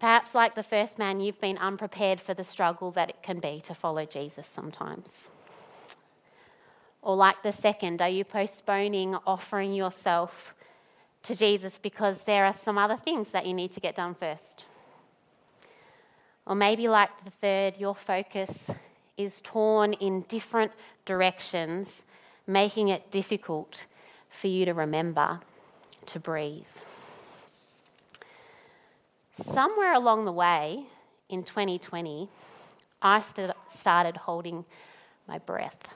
Perhaps, 0.00 0.34
like 0.34 0.54
the 0.54 0.62
first 0.62 0.98
man, 0.98 1.20
you've 1.20 1.40
been 1.40 1.58
unprepared 1.58 2.20
for 2.20 2.34
the 2.34 2.44
struggle 2.44 2.90
that 2.92 3.10
it 3.10 3.22
can 3.22 3.40
be 3.40 3.60
to 3.64 3.74
follow 3.74 4.04
Jesus 4.04 4.46
sometimes. 4.46 5.28
Or, 7.02 7.16
like 7.16 7.42
the 7.42 7.52
second, 7.52 8.02
are 8.02 8.08
you 8.08 8.24
postponing 8.24 9.16
offering 9.26 9.72
yourself 9.72 10.54
to 11.24 11.34
Jesus 11.34 11.78
because 11.78 12.24
there 12.24 12.44
are 12.44 12.52
some 12.52 12.78
other 12.78 12.96
things 12.96 13.30
that 13.30 13.46
you 13.46 13.54
need 13.54 13.72
to 13.72 13.80
get 13.80 13.96
done 13.96 14.14
first? 14.14 14.64
Or 16.46 16.54
maybe, 16.54 16.88
like 16.88 17.10
the 17.24 17.30
third, 17.30 17.74
your 17.78 17.94
focus 17.94 18.70
is 19.18 19.40
torn 19.42 19.92
in 19.94 20.22
different 20.22 20.72
directions 21.04 22.04
making 22.46 22.88
it 22.88 23.10
difficult 23.10 23.84
for 24.30 24.46
you 24.46 24.64
to 24.64 24.72
remember 24.72 25.40
to 26.06 26.18
breathe. 26.18 26.64
Somewhere 29.40 29.92
along 29.92 30.24
the 30.24 30.32
way 30.32 30.86
in 31.28 31.44
2020, 31.44 32.28
I 33.02 33.20
st- 33.20 33.52
started 33.74 34.16
holding 34.16 34.64
my 35.28 35.38
breath. 35.38 35.88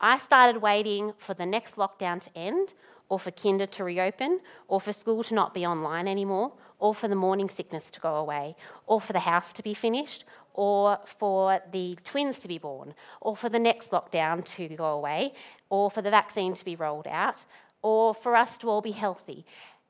I 0.00 0.18
started 0.18 0.62
waiting 0.62 1.12
for 1.18 1.34
the 1.34 1.44
next 1.44 1.76
lockdown 1.76 2.20
to 2.22 2.38
end, 2.38 2.74
or 3.08 3.18
for 3.18 3.30
kinder 3.30 3.66
to 3.66 3.84
reopen, 3.84 4.40
or 4.68 4.80
for 4.80 4.92
school 4.92 5.22
to 5.24 5.34
not 5.34 5.52
be 5.52 5.66
online 5.66 6.08
anymore, 6.08 6.52
or 6.78 6.94
for 6.94 7.08
the 7.08 7.14
morning 7.14 7.50
sickness 7.50 7.90
to 7.90 8.00
go 8.00 8.16
away, 8.16 8.56
or 8.86 9.00
for 9.00 9.12
the 9.12 9.20
house 9.20 9.52
to 9.52 9.62
be 9.62 9.74
finished, 9.74 10.24
or 10.54 10.98
for 11.04 11.60
the 11.72 11.98
twins 12.04 12.38
to 12.40 12.48
be 12.48 12.58
born, 12.58 12.94
or 13.20 13.36
for 13.36 13.48
the 13.48 13.58
next 13.58 13.90
lockdown 13.90 14.44
to 14.44 14.68
go 14.68 14.86
away, 14.86 15.32
or 15.70 15.90
for 15.90 16.02
the 16.02 16.10
vaccine 16.10 16.54
to 16.54 16.64
be 16.64 16.76
rolled 16.76 17.06
out, 17.06 17.44
or 17.82 18.14
for 18.14 18.36
us 18.36 18.58
to 18.58 18.68
all 18.68 18.80
be 18.80 18.92
healthy. 18.92 19.44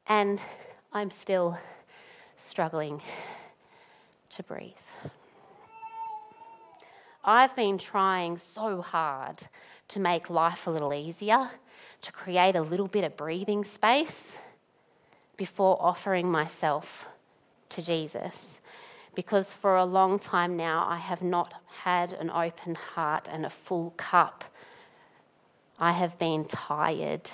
And 0.06 0.42
I'm 0.92 1.10
still 1.10 1.58
struggling 2.36 3.02
to 4.30 4.42
breathe. 4.42 4.72
I've 7.24 7.54
been 7.54 7.78
trying 7.78 8.36
so 8.36 8.82
hard 8.82 9.42
to 9.88 10.00
make 10.00 10.28
life 10.28 10.66
a 10.66 10.70
little 10.70 10.92
easier, 10.92 11.50
to 12.00 12.12
create 12.12 12.56
a 12.56 12.62
little 12.62 12.88
bit 12.88 13.04
of 13.04 13.16
breathing 13.16 13.64
space 13.64 14.38
before 15.36 15.76
offering 15.80 16.30
myself 16.30 17.06
to 17.68 17.82
Jesus 17.82 18.60
because 19.14 19.52
for 19.52 19.76
a 19.76 19.84
long 19.84 20.18
time 20.18 20.56
now 20.56 20.86
I 20.88 20.98
have 20.98 21.22
not 21.22 21.54
had 21.82 22.12
an 22.14 22.30
open 22.30 22.74
heart 22.74 23.28
and 23.30 23.44
a 23.44 23.50
full 23.50 23.92
cup. 23.96 24.44
I 25.78 25.92
have 25.92 26.18
been 26.18 26.44
tired 26.44 27.30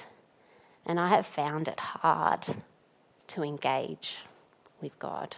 and 0.87 0.99
I 0.99 1.09
have 1.09 1.27
found 1.27 1.69
it 1.69 1.79
hard 1.79 2.47
to 3.29 3.43
engage 3.43 4.19
with 4.81 4.99
God. 4.99 5.37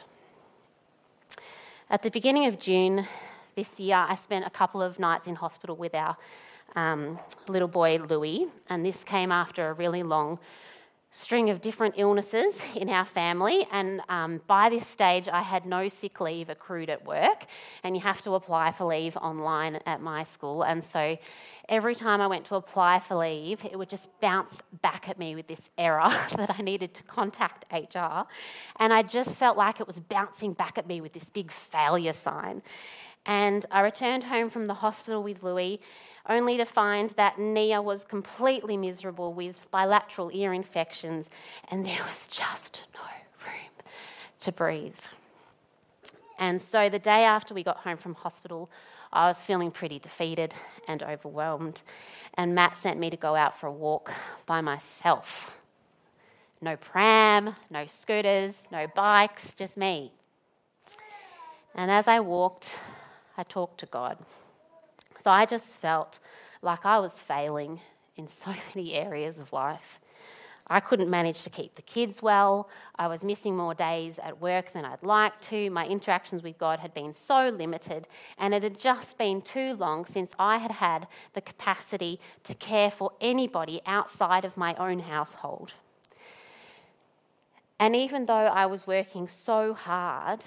At 1.91 2.03
the 2.03 2.11
beginning 2.11 2.47
of 2.47 2.59
June 2.61 3.07
this 3.57 3.81
year, 3.81 3.97
I 3.97 4.15
spent 4.15 4.47
a 4.47 4.51
couple 4.51 4.81
of 4.81 4.99
nights 5.01 5.27
in 5.27 5.35
hospital 5.35 5.75
with 5.75 5.95
our 5.95 6.17
um, 6.77 7.19
little 7.49 7.69
boy 7.69 7.99
Louis, 7.99 8.47
and 8.69 8.87
this 8.87 9.03
came 9.03 9.33
after 9.33 9.71
a 9.71 9.73
really 9.73 10.05
long 10.05 10.39
string 11.13 11.51
of 11.51 11.61
different 11.61 11.95
illnesses 11.97 12.55
in 12.77 12.89
our 12.89 13.05
family, 13.05 13.67
and 13.73 14.01
um, 14.09 14.41
by 14.47 14.69
this 14.69 14.87
stage, 14.87 15.29
I 15.29 15.43
had 15.43 15.67
no 15.67 15.89
sick 15.89 16.21
leave 16.21 16.49
accrued 16.49 16.89
at 16.89 17.05
work, 17.05 17.47
and 17.83 17.97
you 17.97 18.03
have 18.03 18.23
to 18.23 18.35
apply 18.35 18.73
for 18.73 18.85
leave 18.85 19.17
online 19.17 19.81
at 19.87 20.01
my 20.01 20.23
school. 20.23 20.63
And 20.63 20.85
so 20.85 21.19
every 21.69 21.95
time 21.95 22.21
I 22.21 22.27
went 22.27 22.45
to 22.47 22.55
apply 22.55 23.01
for 23.01 23.17
leave, 23.17 23.65
it 23.65 23.77
would 23.77 23.91
just 23.91 24.09
bounce 24.21 24.61
back 24.83 25.09
at 25.09 25.19
me 25.19 25.35
with 25.35 25.47
this 25.47 25.71
error 25.77 26.09
that 26.37 26.55
I 26.59 26.63
needed 26.63 26.95
to 26.95 27.03
contact 27.03 27.65
HR. 27.73 28.27
And 28.77 28.93
I 28.93 29.03
just 29.03 29.31
felt 29.31 29.57
like 29.57 29.81
it 29.81 29.87
was 29.87 30.01
bouncing 30.01 30.53
back 30.53 30.79
at 30.79 30.87
me 30.87 31.01
with 31.01 31.13
this 31.13 31.29
big 31.31 31.51
failure 31.51 32.13
sign. 32.13 32.63
And 33.27 33.67
I 33.71 33.81
returned 33.81 34.25
home 34.25 34.49
from 34.49 34.67
the 34.67 34.75
hospital 34.75 35.23
with 35.23 35.43
Louis 35.43 35.81
only 36.31 36.57
to 36.57 36.65
find 36.65 37.11
that 37.11 37.39
Nia 37.39 37.83
was 37.83 38.05
completely 38.05 38.77
miserable 38.77 39.35
with 39.35 39.71
bilateral 39.71 40.31
ear 40.33 40.55
infections, 40.55 41.29
and 41.69 41.85
there 41.85 42.03
was 42.07 42.27
just 42.29 42.85
no 42.95 43.01
room 43.45 43.85
to 44.41 44.53
breathe. 44.53 44.95
And 46.39 46.63
so 46.63 46.89
the 46.89 46.99
day 46.99 47.25
after 47.25 47.53
we 47.53 47.63
got 47.63 47.79
home 47.79 47.99
from 47.99 48.15
hospital, 48.15 48.71
I 49.13 49.27
was 49.27 49.43
feeling 49.43 49.71
pretty 49.71 49.99
defeated 49.99 50.55
and 50.89 51.03
overwhelmed. 51.03 51.83
And 52.35 52.55
Matt 52.55 52.77
sent 52.77 52.99
me 52.99 53.11
to 53.11 53.17
go 53.17 53.35
out 53.35 53.59
for 53.59 53.67
a 53.67 53.73
walk 53.73 54.11
by 54.47 54.61
myself. 54.61 55.61
No 56.63 56.77
pram, 56.77 57.55
no 57.71 57.87
scooters, 57.87 58.55
no 58.71 58.87
bikes, 58.95 59.55
just 59.55 59.77
me. 59.77 60.13
And 61.75 61.91
as 61.91 62.07
I 62.07 62.21
walked, 62.21 62.79
I 63.37 63.43
talked 63.43 63.81
to 63.81 63.87
God. 63.87 64.19
So 65.23 65.31
I 65.31 65.45
just 65.45 65.77
felt 65.77 66.19
like 66.63 66.87
I 66.87 66.99
was 66.99 67.19
failing 67.19 67.81
in 68.17 68.29
so 68.29 68.55
many 68.75 68.95
areas 68.95 69.39
of 69.39 69.53
life. 69.53 70.01
I 70.73 70.79
couldn't 70.79 71.11
manage 71.11 71.43
to 71.43 71.51
keep 71.51 71.75
the 71.75 71.83
kids 71.83 72.23
well. 72.23 72.69
I 72.97 73.09
was 73.09 73.25
missing 73.25 73.57
more 73.57 73.75
days 73.75 74.21
at 74.21 74.41
work 74.41 74.73
than 74.73 74.85
I'd 74.85 75.03
like 75.03 75.39
to. 75.43 75.69
My 75.69 75.85
interactions 75.85 76.45
with 76.45 76.59
God 76.59 76.79
had 76.79 76.95
been 76.95 77.13
so 77.13 77.49
limited, 77.49 78.07
and 78.39 78.55
it 78.55 78.63
had 78.63 78.79
just 78.79 79.19
been 79.19 79.43
too 79.43 79.75
long 79.75 80.05
since 80.05 80.31
I 80.39 80.59
had 80.59 80.71
had 80.71 81.09
the 81.35 81.41
capacity 81.41 82.21
to 82.45 82.55
care 82.55 82.93
for 82.93 83.11
anybody 83.21 83.81
outside 83.85 84.45
of 84.45 84.57
my 84.57 84.77
own 84.77 85.01
household. 85.01 85.75
And 87.81 87.97
even 87.97 88.27
though 88.27 88.35
I 88.35 88.67
was 88.67 88.87
working 88.87 89.27
so 89.27 89.75
hard, 89.75 90.45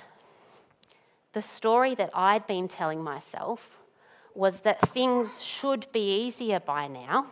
the 1.33 1.41
story 1.41 1.95
that 1.95 2.11
I'd 2.13 2.47
been 2.47 2.69
telling 2.69 3.03
myself 3.03 3.82
was 4.35 4.61
that 4.61 4.89
things 4.89 5.43
should 5.43 5.87
be 5.91 6.25
easier 6.25 6.59
by 6.59 6.87
now, 6.87 7.27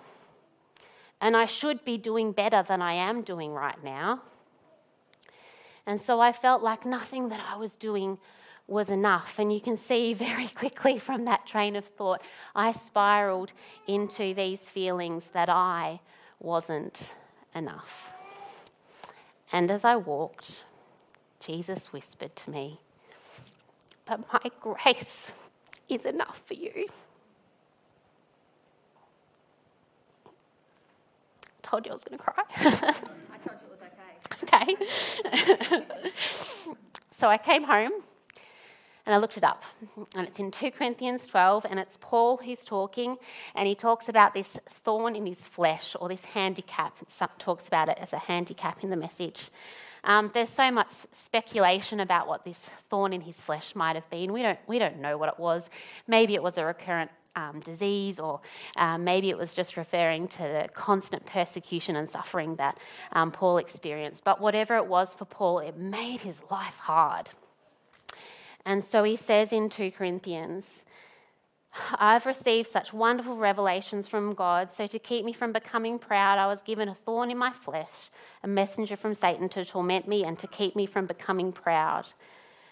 and 1.20 1.36
I 1.36 1.46
should 1.46 1.84
be 1.84 1.98
doing 1.98 2.32
better 2.32 2.64
than 2.64 2.82
I 2.82 2.94
am 2.94 3.22
doing 3.22 3.52
right 3.52 3.82
now. 3.84 4.22
And 5.86 6.02
so 6.02 6.20
I 6.20 6.32
felt 6.32 6.62
like 6.62 6.86
nothing 6.86 7.30
that 7.30 7.42
I 7.52 7.58
was 7.58 7.76
doing 7.76 8.18
was 8.68 8.90
enough. 8.90 9.40
And 9.40 9.52
you 9.54 9.60
can 9.60 9.78
see 9.78 10.14
very 10.28 10.48
quickly 10.48 10.98
from 10.98 11.26
that 11.26 11.46
train 11.46 11.76
of 11.76 11.86
thought, 11.86 12.22
I 12.56 12.72
spiraled 12.72 13.54
into 13.88 14.34
these 14.34 14.70
feelings 14.70 15.26
that 15.34 15.50
I 15.50 16.00
wasn't 16.40 17.12
enough. 17.54 18.10
And 19.52 19.70
as 19.70 19.84
I 19.84 19.98
walked, 19.98 20.64
Jesus 21.40 21.92
whispered 21.92 22.36
to 22.38 22.50
me, 22.50 22.80
But 24.06 24.22
my 24.32 24.52
grace 24.62 25.34
is 25.90 26.06
enough 26.06 26.42
for 26.46 26.54
you. 26.54 26.88
Told 31.62 31.86
you 31.86 31.92
I 31.92 31.94
was 31.94 32.04
going 32.04 32.18
to 32.18 32.24
cry. 32.24 32.44
I 32.58 33.38
told 33.38 33.58
you 33.62 33.68
it 33.68 33.80
was 33.80 33.82
okay. 34.44 34.76
Okay. 35.74 35.84
so 37.12 37.30
I 37.30 37.38
came 37.38 37.64
home 37.64 37.92
and 39.06 39.16
I 39.16 39.18
looked 39.18 39.38
it 39.38 39.44
up. 39.44 39.64
And 40.16 40.28
it's 40.28 40.40
in 40.40 40.52
2 40.52 40.72
Corinthians 40.72 41.28
12, 41.28 41.66
and 41.70 41.80
it's 41.80 41.98
Paul 42.00 42.38
who's 42.38 42.64
talking, 42.64 43.18
and 43.56 43.68
he 43.68 43.76
talks 43.76 44.10
about 44.10 44.34
this 44.34 44.58
thorn 44.84 45.16
in 45.16 45.26
his 45.26 45.40
flesh 45.40 45.96
or 46.00 46.08
this 46.08 46.26
handicap. 46.26 46.98
Talks 47.40 47.68
about 47.68 47.90
it 47.90 47.98
as 48.00 48.14
a 48.14 48.20
handicap 48.20 48.84
in 48.84 48.90
the 48.90 48.96
message. 48.96 49.50
Um, 50.04 50.32
there's 50.34 50.50
so 50.50 50.72
much 50.72 50.90
speculation 51.12 52.00
about 52.00 52.28
what 52.28 52.44
this 52.44 52.60
thorn 52.90 53.14
in 53.14 53.22
his 53.22 53.36
flesh 53.36 53.76
might 53.76 53.96
have 53.96 54.10
been. 54.10 54.34
We 54.34 54.42
don't, 54.42 54.60
we 54.68 54.80
don't 54.80 55.00
know 55.00 55.18
what 55.18 55.30
it 55.30 55.40
was. 55.40 55.70
Maybe 56.08 56.34
it 56.34 56.42
was 56.42 56.58
a 56.58 56.66
recurrent 56.66 57.12
um, 57.36 57.60
disease, 57.62 58.20
or 58.20 58.42
um, 58.78 59.04
maybe 59.04 59.30
it 59.30 59.38
was 59.38 59.54
just 59.54 59.78
referring 59.78 60.28
to 60.30 60.40
the 60.40 60.68
constant 60.74 61.26
persecution 61.26 61.96
and 61.96 62.10
suffering 62.10 62.56
that 62.56 62.78
um, 63.14 63.32
Paul 63.32 63.58
experienced. 63.58 64.24
But 64.24 64.42
whatever 64.42 64.76
it 64.76 64.88
was 64.88 65.14
for 65.14 65.26
Paul, 65.26 65.60
it 65.60 65.78
made 65.78 66.22
his 66.22 66.42
life 66.50 66.78
hard. 66.78 67.30
And 68.66 68.84
so 68.84 69.04
he 69.04 69.16
says 69.16 69.52
in 69.52 69.70
2 69.70 69.92
Corinthians, 69.92 70.84
I've 71.74 72.26
received 72.26 72.72
such 72.72 72.94
wonderful 72.94 73.38
revelations 73.38 74.08
from 74.08 74.34
God, 74.34 74.70
so 74.70 74.88
to 74.88 75.00
keep 75.00 75.24
me 75.24 75.34
from 75.34 75.54
becoming 75.54 76.00
proud, 76.00 76.38
I 76.38 76.48
was 76.48 76.62
given 76.62 76.90
a 76.90 76.96
thorn 76.96 77.32
in 77.32 77.38
my 77.38 77.52
flesh, 77.52 78.10
a 78.44 78.48
messenger 78.48 78.98
from 78.98 79.14
Satan 79.14 79.48
to 79.50 79.64
torment 79.64 80.08
me 80.08 80.26
and 80.26 80.38
to 80.40 80.48
keep 80.48 80.76
me 80.76 80.86
from 80.86 81.06
becoming 81.06 81.52
proud. 81.52 82.08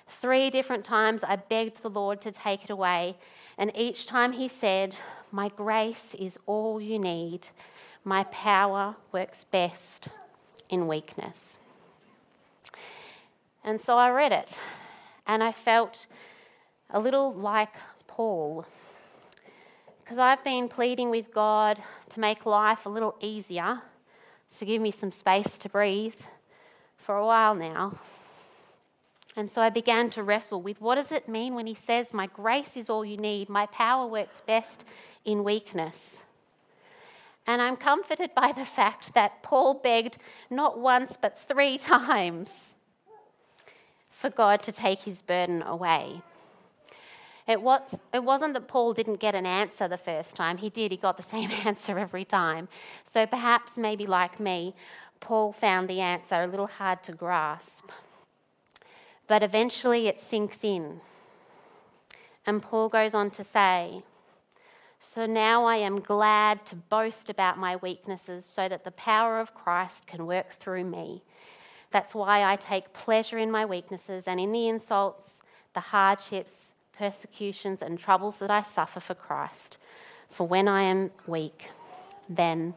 Three 0.07 0.49
different 0.49 0.83
times 0.83 1.23
I 1.23 1.37
begged 1.37 1.81
the 1.81 1.89
Lord 1.89 2.19
to 2.21 2.31
take 2.31 2.65
it 2.65 2.69
away, 2.69 3.17
and 3.57 3.71
each 3.75 4.05
time 4.05 4.33
he 4.33 4.47
said, 4.47 4.97
My 5.31 5.49
grace 5.49 6.15
is 6.17 6.37
all 6.45 6.81
you 6.81 6.99
need. 6.99 7.47
My 8.03 8.23
power 8.25 8.95
works 9.11 9.43
best 9.43 10.09
in 10.69 10.87
weakness. 10.87 11.59
And 13.63 13.79
so 13.79 13.97
I 13.97 14.09
read 14.09 14.31
it, 14.31 14.59
and 15.27 15.43
I 15.43 15.51
felt 15.51 16.07
a 16.89 16.99
little 16.99 17.33
like 17.33 17.75
Paul 18.07 18.65
because 20.09 20.17
I've 20.17 20.43
been 20.43 20.69
pleading 20.69 21.11
with 21.11 21.31
God 21.31 21.83
to 22.09 22.19
make 22.19 22.47
life 22.47 22.87
a 22.87 22.89
little 22.89 23.15
easier, 23.21 23.83
to 24.57 24.65
give 24.65 24.81
me 24.81 24.89
some 24.89 25.11
space 25.11 25.59
to 25.59 25.69
breathe 25.69 26.15
for 26.97 27.15
a 27.15 27.23
while 27.23 27.53
now. 27.53 27.93
And 29.35 29.51
so 29.51 29.61
I 29.61 29.69
began 29.69 30.09
to 30.09 30.23
wrestle 30.23 30.63
with 30.63 30.81
what 30.81 30.95
does 30.95 31.11
it 31.11 31.29
mean 31.29 31.53
when 31.53 31.67
he 31.67 31.75
says, 31.75 32.11
My 32.11 32.25
grace 32.25 32.75
is 32.75 32.89
all 32.89 33.05
you 33.05 33.17
need, 33.17 33.49
my 33.49 33.67
power 33.67 34.07
works 34.07 34.41
best 34.41 34.83
in 35.25 35.43
weakness. 35.43 36.23
And 37.45 37.61
I'm 37.61 37.75
comforted 37.75 38.33
by 38.33 38.51
the 38.51 38.65
fact 38.65 39.13
that 39.13 39.43
Paul 39.43 39.75
begged 39.75 40.17
not 40.49 40.79
once 40.79 41.17
but 41.21 41.37
three 41.37 41.77
times 41.77 42.77
for 44.09 44.31
God 44.31 44.63
to 44.63 44.71
take 44.71 45.01
his 45.01 45.21
burden 45.21 45.61
away. 45.61 46.23
It, 47.49 47.63
was, 47.63 47.99
it 48.13 48.23
wasn't 48.23 48.53
that 48.53 48.67
Paul 48.67 48.93
didn't 48.93 49.19
get 49.19 49.33
an 49.33 49.47
answer 49.47 49.87
the 49.87 49.97
first 49.97 50.35
time, 50.35 50.57
he 50.57 50.69
did, 50.69 50.91
he 50.91 50.97
got 50.97 51.17
the 51.17 51.23
same 51.35 51.49
answer 51.65 51.97
every 51.97 52.23
time. 52.23 52.67
So 53.05 53.25
perhaps, 53.25 53.75
maybe 53.75 54.05
like 54.05 54.39
me, 54.39 54.75
Paul 55.19 55.51
found 55.51 55.89
the 55.89 55.99
answer 55.99 56.35
a 56.35 56.47
little 56.47 56.67
hard 56.67 57.03
to 57.05 57.11
grasp. 57.11 57.89
But 59.27 59.41
eventually 59.41 60.07
it 60.07 60.21
sinks 60.21 60.59
in. 60.63 61.01
And 62.45 62.61
Paul 62.61 62.87
goes 62.87 63.15
on 63.15 63.31
to 63.31 63.43
say, 63.43 64.03
So 64.99 65.25
now 65.25 65.65
I 65.65 65.77
am 65.77 66.01
glad 66.01 66.67
to 66.67 66.75
boast 66.75 67.31
about 67.31 67.57
my 67.57 67.77
weaknesses 67.77 68.45
so 68.45 68.69
that 68.69 68.83
the 68.83 68.91
power 68.91 69.39
of 69.39 69.55
Christ 69.55 70.05
can 70.05 70.27
work 70.27 70.59
through 70.59 70.83
me. 70.83 71.23
That's 71.89 72.13
why 72.13 72.43
I 72.43 72.55
take 72.55 72.93
pleasure 72.93 73.39
in 73.39 73.49
my 73.49 73.65
weaknesses 73.65 74.25
and 74.27 74.39
in 74.39 74.51
the 74.51 74.67
insults, 74.67 75.41
the 75.73 75.79
hardships, 75.79 76.73
persecutions, 76.99 77.81
and 77.81 77.97
troubles 77.97 78.37
that 78.37 78.51
I 78.51 78.61
suffer 78.61 78.99
for 78.99 79.15
Christ. 79.15 79.77
For 80.29 80.45
when 80.45 80.67
I 80.67 80.83
am 80.83 81.11
weak, 81.25 81.69
then 82.27 82.73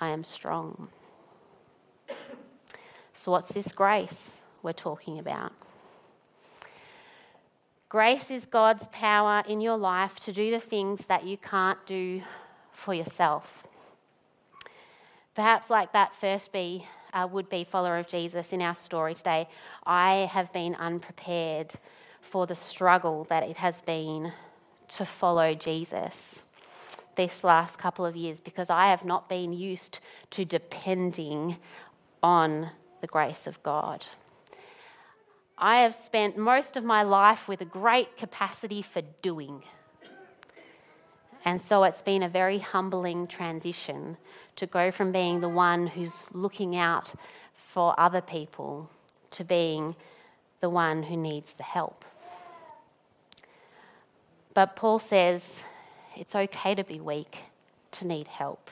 I 0.00 0.08
am 0.08 0.24
strong. 0.24 0.88
So, 3.14 3.30
what's 3.30 3.52
this 3.52 3.68
grace 3.68 4.42
we're 4.62 4.72
talking 4.72 5.20
about? 5.20 5.52
Grace 7.88 8.30
is 8.30 8.44
God's 8.44 8.88
power 8.88 9.44
in 9.48 9.60
your 9.60 9.76
life 9.76 10.18
to 10.20 10.32
do 10.32 10.50
the 10.50 10.60
things 10.60 11.04
that 11.06 11.24
you 11.24 11.36
can't 11.36 11.78
do 11.86 12.22
for 12.72 12.92
yourself. 12.92 13.66
Perhaps, 15.34 15.70
like 15.70 15.92
that 15.92 16.14
first 16.16 16.52
be, 16.52 16.86
uh, 17.12 17.28
would 17.30 17.48
be 17.48 17.64
follower 17.64 17.98
of 17.98 18.08
Jesus 18.08 18.52
in 18.52 18.62
our 18.62 18.74
story 18.74 19.14
today, 19.14 19.48
I 19.86 20.28
have 20.32 20.52
been 20.52 20.74
unprepared 20.74 21.74
for 22.30 22.46
the 22.46 22.54
struggle 22.54 23.24
that 23.24 23.42
it 23.42 23.56
has 23.56 23.82
been 23.82 24.32
to 24.88 25.04
follow 25.04 25.54
Jesus 25.54 26.42
this 27.16 27.42
last 27.44 27.78
couple 27.78 28.06
of 28.06 28.16
years 28.16 28.40
because 28.40 28.70
I 28.70 28.88
have 28.88 29.04
not 29.04 29.28
been 29.28 29.52
used 29.52 29.98
to 30.30 30.44
depending 30.44 31.56
on 32.22 32.70
the 33.00 33.06
grace 33.06 33.46
of 33.46 33.62
God. 33.62 34.06
I 35.58 35.82
have 35.82 35.94
spent 35.94 36.38
most 36.38 36.76
of 36.76 36.84
my 36.84 37.02
life 37.02 37.48
with 37.48 37.60
a 37.60 37.66
great 37.66 38.16
capacity 38.16 38.80
for 38.80 39.02
doing. 39.22 39.62
And 41.44 41.60
so 41.60 41.84
it's 41.84 42.02
been 42.02 42.22
a 42.22 42.28
very 42.28 42.58
humbling 42.58 43.26
transition 43.26 44.16
to 44.56 44.66
go 44.66 44.90
from 44.90 45.10
being 45.10 45.40
the 45.40 45.48
one 45.48 45.88
who's 45.88 46.28
looking 46.32 46.76
out 46.76 47.12
for 47.54 47.98
other 47.98 48.20
people 48.20 48.88
to 49.32 49.44
being 49.44 49.96
the 50.60 50.70
one 50.70 51.02
who 51.02 51.16
needs 51.16 51.52
the 51.54 51.62
help. 51.62 52.04
But 54.54 54.76
Paul 54.76 54.98
says 54.98 55.62
it's 56.16 56.34
okay 56.34 56.74
to 56.74 56.84
be 56.84 57.00
weak, 57.00 57.38
to 57.92 58.06
need 58.06 58.28
help. 58.28 58.70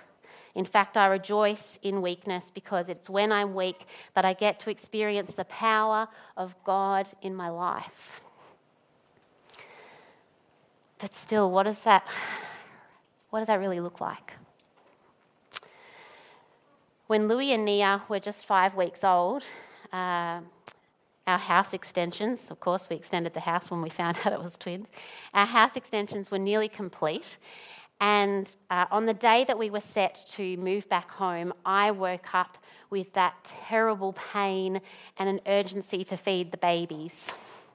In 0.55 0.64
fact, 0.64 0.97
I 0.97 1.07
rejoice 1.07 1.79
in 1.83 2.03
weakness 2.03 2.51
because 2.53 2.88
it's 2.88 3.09
when 3.09 3.31
I'm 3.31 3.55
weak 3.55 3.87
that 4.14 4.25
I 4.25 4.33
get 4.33 4.59
to 4.61 4.71
experience 4.71 5.35
the 5.35 5.45
power 5.45 6.09
of 6.37 6.55
God 6.64 7.07
in 7.23 7.35
my 7.35 7.49
life. 7.49 8.21
But 10.99 11.14
still, 11.14 11.51
what 11.51 11.62
does 11.62 11.79
that, 11.81 12.07
what 13.31 13.38
does 13.38 13.47
that 13.47 13.61
really 13.61 13.79
look 13.79 14.01
like? 14.01 14.33
When 17.07 17.29
Louis 17.29 17.53
and 17.53 17.64
Nia 17.64 18.03
were 18.09 18.19
just 18.19 18.45
five 18.45 18.75
weeks 18.75 19.05
old, 19.05 19.45
uh, 19.93 20.41
our 21.29 21.38
house 21.38 21.75
extensions, 21.75 22.51
of 22.51 22.59
course, 22.59 22.88
we 22.88 22.97
extended 22.97 23.35
the 23.35 23.41
house 23.41 23.71
when 23.71 23.83
we 23.83 23.91
found 23.91 24.17
out 24.25 24.33
it 24.33 24.43
was 24.43 24.57
twins. 24.57 24.88
Our 25.35 25.47
house 25.47 25.77
extensions 25.77 26.31
were 26.31 26.38
nearly 26.38 26.69
complete. 26.69 27.37
And 28.01 28.55
uh, 28.71 28.87
on 28.91 29.07
the 29.07 29.14
day 29.14 29.45
that 29.45 29.59
we 29.59 29.71
were 29.71 29.81
set 29.81 30.25
to 30.33 30.57
move 30.57 30.88
back 30.88 31.11
home, 31.11 31.53
I 31.67 31.91
woke 31.91 32.35
up 32.35 32.57
with 32.91 33.12
that 33.12 33.53
terrible 33.69 34.14
pain 34.14 34.81
and 35.19 35.29
an 35.29 35.41
urgency 35.47 36.03
to 36.05 36.17
feed 36.17 36.51
the 36.51 36.57
babies. 36.57 37.33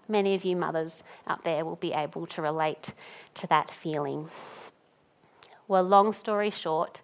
Many 0.08 0.34
of 0.34 0.44
you 0.44 0.56
mothers 0.56 1.04
out 1.28 1.44
there 1.44 1.64
will 1.64 1.76
be 1.76 1.94
able 1.94 2.26
to 2.28 2.42
relate 2.42 2.94
to 3.36 3.48
that 3.48 3.70
feeling. 3.70 4.30
Well, 5.68 5.84
long 5.84 6.12
story 6.12 6.50
short, 6.50 7.02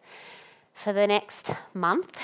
for 0.74 0.94
the 0.94 1.06
next 1.06 1.52
month, 1.74 2.18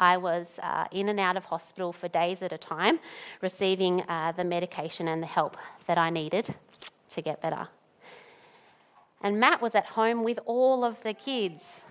I 0.00 0.16
was 0.16 0.46
uh, 0.62 0.86
in 0.90 1.08
and 1.08 1.20
out 1.20 1.36
of 1.36 1.44
hospital 1.44 1.92
for 1.92 2.08
days 2.08 2.42
at 2.42 2.52
a 2.52 2.58
time, 2.58 2.98
receiving 3.40 4.02
uh, 4.02 4.32
the 4.36 4.44
medication 4.44 5.08
and 5.08 5.22
the 5.22 5.26
help 5.26 5.56
that 5.86 5.98
I 5.98 6.10
needed 6.10 6.54
to 7.10 7.22
get 7.22 7.40
better. 7.40 7.68
And 9.20 9.40
Matt 9.40 9.62
was 9.62 9.74
at 9.74 9.86
home 9.86 10.22
with 10.24 10.38
all 10.44 10.84
of 10.84 11.02
the 11.02 11.14
kids, 11.14 11.82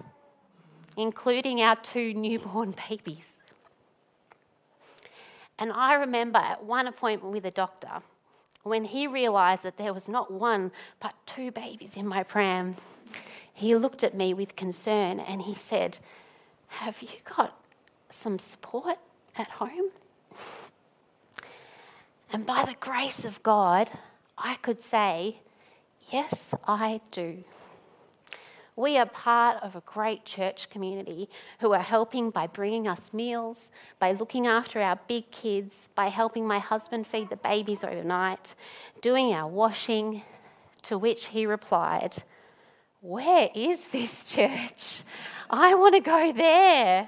including 0.98 1.62
our 1.62 1.76
two 1.78 2.14
newborn 2.14 2.76
babies. 2.90 3.34
And 5.58 5.72
I 5.72 5.94
remember 5.96 6.40
at 6.40 6.64
one 6.64 6.88
appointment 6.88 7.34
with 7.34 7.46
a 7.46 7.52
doctor, 7.52 8.02
when 8.64 8.86
he 8.86 9.08
realised 9.08 9.64
that 9.64 9.78
there 9.78 9.94
was 9.94 10.08
not 10.08 10.32
one 10.32 10.72
but 11.00 11.14
two 11.26 11.52
babies 11.52 11.96
in 11.96 12.08
my 12.08 12.24
pram, 12.24 12.76
he 13.54 13.76
looked 13.76 14.04
at 14.04 14.16
me 14.16 14.34
with 14.34 14.56
concern 14.56 15.20
and 15.20 15.42
he 15.42 15.54
said, 15.54 16.00
Have 16.68 17.02
you 17.02 17.10
got 17.36 17.63
some 18.14 18.40
support 18.40 18.98
at 19.36 19.48
home. 19.48 19.90
And 22.32 22.46
by 22.46 22.66
the 22.66 22.76
grace 22.80 23.26
of 23.26 23.44
God, 23.44 23.90
I 24.38 24.56
could 24.56 24.84
say, 24.84 25.38
Yes, 26.12 26.54
I 26.68 27.02
do. 27.12 27.44
We 28.76 28.98
are 28.98 29.06
part 29.06 29.62
of 29.64 29.76
a 29.76 29.84
great 29.86 30.26
church 30.26 30.70
community 30.70 31.30
who 31.60 31.74
are 31.74 31.80
helping 31.80 32.32
by 32.32 32.48
bringing 32.48 32.88
us 32.88 33.14
meals, 33.14 33.70
by 34.00 34.14
looking 34.14 34.48
after 34.48 34.82
our 34.82 35.00
big 35.08 35.30
kids, 35.30 35.74
by 35.94 36.08
helping 36.08 36.48
my 36.48 36.60
husband 36.60 37.06
feed 37.06 37.30
the 37.30 37.36
babies 37.36 37.84
overnight, 37.84 38.56
doing 39.02 39.34
our 39.34 39.48
washing. 39.48 40.24
To 40.84 40.98
which 40.98 41.28
he 41.28 41.46
replied, 41.46 42.24
Where 43.00 43.50
is 43.56 43.88
this 43.88 44.28
church? 44.36 45.04
I 45.50 45.76
want 45.76 45.96
to 45.96 46.02
go 46.02 46.34
there. 46.34 47.08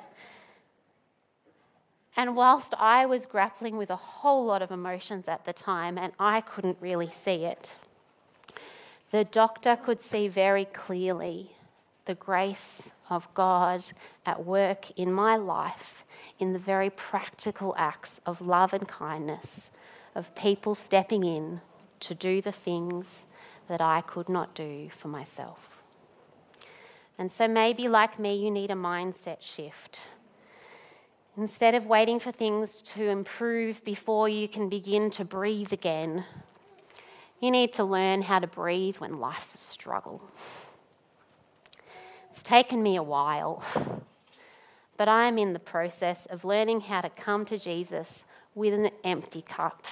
And 2.17 2.35
whilst 2.35 2.73
I 2.77 3.05
was 3.05 3.25
grappling 3.25 3.77
with 3.77 3.89
a 3.89 3.95
whole 3.95 4.45
lot 4.45 4.61
of 4.61 4.71
emotions 4.71 5.27
at 5.27 5.45
the 5.45 5.53
time 5.53 5.97
and 5.97 6.13
I 6.19 6.41
couldn't 6.41 6.77
really 6.79 7.11
see 7.11 7.45
it, 7.45 7.75
the 9.11 9.25
doctor 9.25 9.75
could 9.75 10.01
see 10.01 10.27
very 10.27 10.65
clearly 10.65 11.51
the 12.05 12.15
grace 12.15 12.89
of 13.09 13.31
God 13.33 13.83
at 14.25 14.45
work 14.45 14.91
in 14.91 15.11
my 15.11 15.35
life 15.35 16.03
in 16.39 16.53
the 16.53 16.59
very 16.59 16.89
practical 16.89 17.73
acts 17.77 18.21
of 18.25 18.41
love 18.41 18.73
and 18.73 18.87
kindness, 18.87 19.69
of 20.13 20.35
people 20.35 20.75
stepping 20.75 21.23
in 21.23 21.61
to 21.99 22.13
do 22.13 22.41
the 22.41 22.51
things 22.51 23.25
that 23.67 23.81
I 23.81 24.01
could 24.01 24.29
not 24.29 24.53
do 24.53 24.89
for 24.95 25.07
myself. 25.07 25.81
And 27.17 27.31
so 27.31 27.47
maybe, 27.47 27.87
like 27.87 28.19
me, 28.19 28.35
you 28.35 28.51
need 28.51 28.71
a 28.71 28.75
mindset 28.75 29.41
shift 29.41 30.07
Instead 31.37 31.75
of 31.75 31.85
waiting 31.85 32.17
for 32.17 32.31
things 32.31 32.81
to 32.81 33.09
improve 33.09 33.83
before 33.83 34.29
you 34.29 34.47
can 34.47 34.69
begin 34.69 35.09
to 35.11 35.25
breathe 35.25 35.73
again, 35.73 36.23
You 37.41 37.51
need 37.51 37.73
to 37.73 37.83
learn 37.83 38.21
how 38.21 38.39
to 38.39 38.47
breathe 38.47 38.95
when 38.97 39.19
life's 39.19 39.53
a 39.53 39.57
struggle. 39.57 40.21
It's 42.31 42.41
taken 42.41 42.81
me 42.81 42.95
a 42.95 43.03
while, 43.03 43.61
but 44.97 45.09
I 45.09 45.27
am 45.27 45.37
in 45.37 45.51
the 45.51 45.59
process 45.59 46.25
of 46.27 46.45
learning 46.45 46.81
how 46.81 47.01
to 47.01 47.09
come 47.09 47.43
to 47.45 47.59
Jesus 47.59 48.23
with 48.55 48.73
an 48.73 48.89
empty 49.03 49.41
cup 49.41 49.83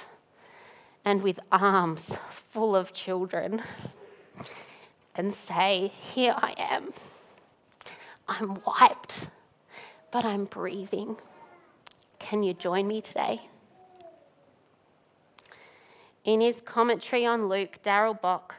and 1.03 1.21
with 1.21 1.39
arms 1.51 2.15
full 2.29 2.75
of 2.75 2.93
children 2.93 3.61
and 5.15 5.33
say, 5.33 5.91
Here 5.93 6.33
I 6.37 6.55
am. 6.57 6.93
I'm 8.27 8.61
wiped, 8.65 9.27
but 10.11 10.23
I'm 10.23 10.45
breathing. 10.45 11.17
Can 12.23 12.41
you 12.41 12.53
join 12.53 12.87
me 12.87 13.01
today? 13.01 13.41
In 16.23 16.39
his 16.39 16.61
commentary 16.61 17.25
on 17.25 17.49
Luke, 17.49 17.79
Darrell 17.83 18.13
Bock 18.13 18.55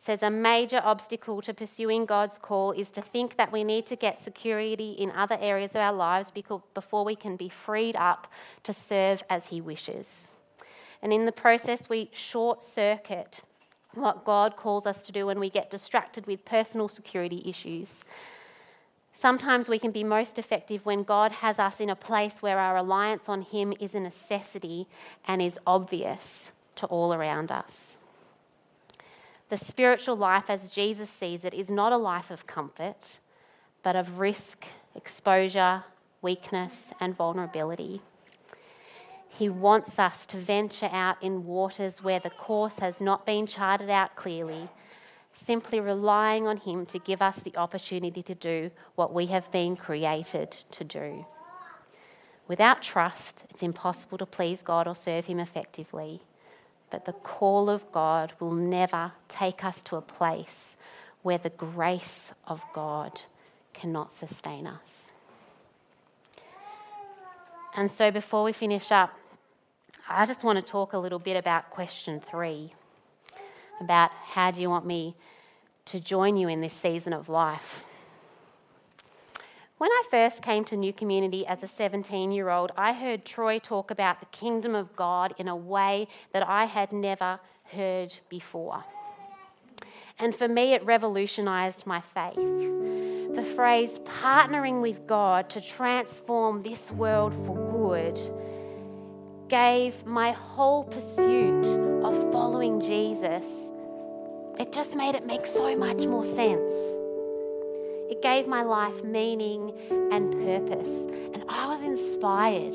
says 0.00 0.22
a 0.22 0.30
major 0.30 0.80
obstacle 0.82 1.42
to 1.42 1.52
pursuing 1.52 2.06
God's 2.06 2.38
call 2.38 2.72
is 2.72 2.90
to 2.92 3.02
think 3.02 3.36
that 3.36 3.52
we 3.52 3.62
need 3.62 3.84
to 3.86 3.94
get 3.94 4.18
security 4.18 4.92
in 4.92 5.10
other 5.10 5.36
areas 5.38 5.72
of 5.72 5.82
our 5.82 5.92
lives 5.92 6.32
before 6.74 7.04
we 7.04 7.14
can 7.14 7.36
be 7.36 7.50
freed 7.50 7.94
up 7.94 8.26
to 8.62 8.72
serve 8.72 9.22
as 9.28 9.48
He 9.48 9.60
wishes. 9.60 10.28
And 11.02 11.12
in 11.12 11.26
the 11.26 11.30
process, 11.32 11.90
we 11.90 12.08
short 12.14 12.62
circuit 12.62 13.42
what 13.92 14.24
God 14.24 14.56
calls 14.56 14.86
us 14.86 15.02
to 15.02 15.12
do 15.12 15.26
when 15.26 15.38
we 15.38 15.50
get 15.50 15.70
distracted 15.70 16.26
with 16.26 16.42
personal 16.46 16.88
security 16.88 17.42
issues. 17.44 18.02
Sometimes 19.20 19.68
we 19.68 19.80
can 19.80 19.90
be 19.90 20.04
most 20.04 20.38
effective 20.38 20.86
when 20.86 21.02
God 21.02 21.32
has 21.32 21.58
us 21.58 21.80
in 21.80 21.90
a 21.90 21.96
place 21.96 22.40
where 22.40 22.60
our 22.60 22.76
reliance 22.76 23.28
on 23.28 23.42
Him 23.42 23.74
is 23.80 23.92
a 23.92 23.98
necessity 23.98 24.86
and 25.26 25.42
is 25.42 25.58
obvious 25.66 26.52
to 26.76 26.86
all 26.86 27.12
around 27.12 27.50
us. 27.50 27.96
The 29.48 29.56
spiritual 29.56 30.14
life, 30.14 30.44
as 30.48 30.68
Jesus 30.68 31.10
sees 31.10 31.44
it, 31.44 31.52
is 31.52 31.68
not 31.68 31.90
a 31.90 31.96
life 31.96 32.30
of 32.30 32.46
comfort, 32.46 33.18
but 33.82 33.96
of 33.96 34.20
risk, 34.20 34.66
exposure, 34.94 35.82
weakness, 36.22 36.92
and 37.00 37.16
vulnerability. 37.16 38.02
He 39.28 39.48
wants 39.48 39.98
us 39.98 40.26
to 40.26 40.36
venture 40.36 40.90
out 40.92 41.20
in 41.20 41.44
waters 41.44 42.04
where 42.04 42.20
the 42.20 42.30
course 42.30 42.78
has 42.78 43.00
not 43.00 43.26
been 43.26 43.48
charted 43.48 43.90
out 43.90 44.14
clearly, 44.14 44.68
simply 45.38 45.80
relying 45.80 46.46
on 46.46 46.56
Him 46.58 46.86
to 46.86 46.98
give 46.98 47.22
us 47.22 47.38
the 47.38 47.56
opportunity 47.56 48.22
to 48.22 48.34
do 48.34 48.70
what 48.94 49.14
we 49.14 49.26
have 49.26 49.50
been 49.50 49.76
created 49.76 50.50
to 50.72 50.84
do. 50.84 51.26
Without 52.46 52.82
trust, 52.82 53.44
it's 53.50 53.62
impossible 53.62 54.18
to 54.18 54.26
please 54.26 54.62
God 54.62 54.88
or 54.88 54.94
serve 54.94 55.26
Him 55.26 55.38
effectively. 55.38 56.22
But 56.90 57.04
the 57.04 57.12
call 57.12 57.68
of 57.68 57.90
God 57.92 58.32
will 58.40 58.52
never 58.52 59.12
take 59.28 59.64
us 59.64 59.82
to 59.82 59.96
a 59.96 60.00
place 60.00 60.76
where 61.22 61.38
the 61.38 61.50
grace 61.50 62.32
of 62.46 62.62
God 62.72 63.22
cannot 63.74 64.10
sustain 64.10 64.66
us. 64.66 65.10
And 67.76 67.90
so, 67.90 68.10
before 68.10 68.44
we 68.44 68.52
finish 68.52 68.90
up, 68.90 69.10
I 70.08 70.24
just 70.24 70.42
want 70.42 70.56
to 70.64 70.72
talk 70.72 70.94
a 70.94 70.98
little 70.98 71.18
bit 71.18 71.36
about 71.36 71.70
question 71.70 72.20
three 72.30 72.72
about 73.80 74.10
how 74.10 74.50
do 74.50 74.60
you 74.60 74.70
want 74.70 74.86
me 74.86 75.14
to 75.86 76.00
join 76.00 76.36
you 76.36 76.48
in 76.48 76.60
this 76.60 76.72
season 76.72 77.12
of 77.12 77.28
life. 77.28 77.84
When 79.78 79.90
I 79.90 80.02
first 80.10 80.42
came 80.42 80.64
to 80.64 80.76
New 80.76 80.92
Community 80.92 81.46
as 81.46 81.62
a 81.62 81.68
17 81.68 82.32
year 82.32 82.50
old, 82.50 82.72
I 82.76 82.92
heard 82.92 83.24
Troy 83.24 83.58
talk 83.58 83.90
about 83.90 84.20
the 84.20 84.26
kingdom 84.26 84.74
of 84.74 84.94
God 84.96 85.34
in 85.38 85.46
a 85.46 85.56
way 85.56 86.08
that 86.32 86.46
I 86.46 86.64
had 86.64 86.92
never 86.92 87.38
heard 87.72 88.12
before. 88.28 88.84
And 90.18 90.34
for 90.34 90.48
me, 90.48 90.74
it 90.74 90.84
revolutionized 90.84 91.86
my 91.86 92.00
faith. 92.00 92.34
The 92.34 93.44
phrase 93.54 93.98
partnering 94.00 94.82
with 94.82 95.06
God 95.06 95.48
to 95.50 95.60
transform 95.60 96.64
this 96.64 96.90
world 96.90 97.32
for 97.46 97.54
good 97.70 98.18
gave 99.48 100.04
my 100.04 100.32
whole 100.32 100.82
pursuit 100.82 101.64
of 102.04 102.32
following 102.32 102.80
Jesus, 102.80 103.46
it 104.58 104.72
just 104.72 104.94
made 104.94 105.14
it 105.14 105.24
make 105.24 105.46
so 105.46 105.76
much 105.76 106.04
more 106.06 106.24
sense. 106.24 106.72
It 108.10 108.20
gave 108.22 108.48
my 108.48 108.62
life 108.62 109.04
meaning 109.04 109.72
and 109.90 110.32
purpose, 110.32 110.88
and 111.34 111.44
I 111.48 111.66
was 111.68 111.82
inspired. 111.82 112.74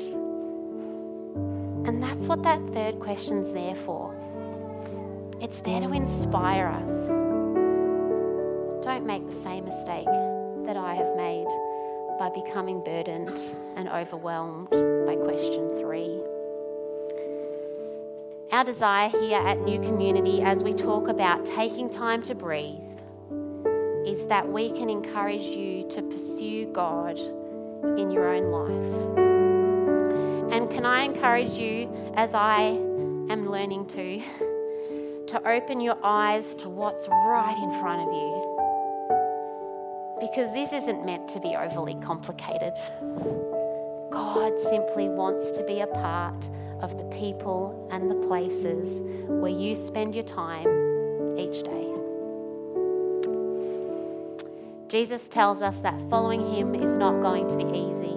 And 1.86 2.02
that's 2.02 2.26
what 2.26 2.42
that 2.44 2.60
third 2.72 2.98
question's 3.00 3.52
there 3.52 3.74
for. 3.74 4.14
It's 5.42 5.60
there 5.60 5.80
to 5.80 5.92
inspire 5.92 6.68
us. 6.68 7.08
Don't 8.82 9.04
make 9.04 9.26
the 9.26 9.42
same 9.42 9.66
mistake 9.66 10.06
that 10.64 10.78
I 10.78 10.94
have 10.94 11.14
made 11.16 11.48
by 12.18 12.30
becoming 12.30 12.82
burdened 12.82 13.38
and 13.76 13.88
overwhelmed 13.88 14.70
by 14.70 15.16
question 15.16 15.78
three. 15.78 16.23
Our 18.54 18.62
desire 18.62 19.08
here 19.08 19.40
at 19.40 19.58
New 19.62 19.80
Community, 19.80 20.40
as 20.40 20.62
we 20.62 20.74
talk 20.74 21.08
about 21.08 21.44
taking 21.44 21.90
time 21.90 22.22
to 22.22 22.36
breathe, 22.36 22.78
is 24.06 24.28
that 24.28 24.48
we 24.48 24.70
can 24.70 24.88
encourage 24.88 25.42
you 25.42 25.88
to 25.88 26.00
pursue 26.02 26.66
God 26.72 27.18
in 27.98 28.12
your 28.12 28.32
own 28.32 28.52
life. 28.52 29.18
And 30.52 30.70
can 30.70 30.86
I 30.86 31.02
encourage 31.02 31.58
you, 31.58 31.92
as 32.14 32.32
I 32.32 32.78
am 33.28 33.50
learning 33.50 33.88
to, 33.88 34.22
to 35.26 35.42
open 35.48 35.80
your 35.80 35.98
eyes 36.04 36.54
to 36.54 36.68
what's 36.68 37.08
right 37.08 37.58
in 37.60 37.70
front 37.80 38.02
of 38.02 38.12
you? 38.14 38.40
Because 40.20 40.52
this 40.52 40.72
isn't 40.72 41.04
meant 41.04 41.26
to 41.30 41.40
be 41.40 41.56
overly 41.56 41.96
complicated. 41.96 42.74
God 44.12 44.52
simply 44.60 45.08
wants 45.08 45.50
to 45.58 45.64
be 45.64 45.80
a 45.80 45.88
part 45.88 46.48
of 46.84 46.98
the 46.98 47.04
people 47.04 47.88
and 47.90 48.10
the 48.10 48.26
places 48.28 49.00
where 49.26 49.50
you 49.50 49.74
spend 49.74 50.14
your 50.14 50.24
time 50.24 50.68
each 51.38 51.62
day. 51.64 51.88
Jesus 54.88 55.28
tells 55.30 55.62
us 55.62 55.78
that 55.78 55.98
following 56.10 56.44
him 56.54 56.74
is 56.74 56.94
not 56.94 57.22
going 57.22 57.48
to 57.48 57.56
be 57.56 57.64
easy, 57.64 58.14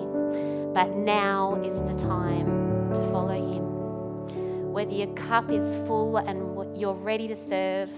but 0.74 0.96
now 0.98 1.60
is 1.64 1.74
the 1.74 2.04
time 2.04 2.94
to 2.94 3.00
follow 3.10 3.34
him. 3.34 4.74
Whether 4.74 4.92
your 4.92 5.14
cup 5.16 5.50
is 5.50 5.88
full 5.88 6.18
and 6.18 6.78
you're 6.78 6.94
ready 6.94 7.30
to 7.30 7.38
serve, 7.38 7.90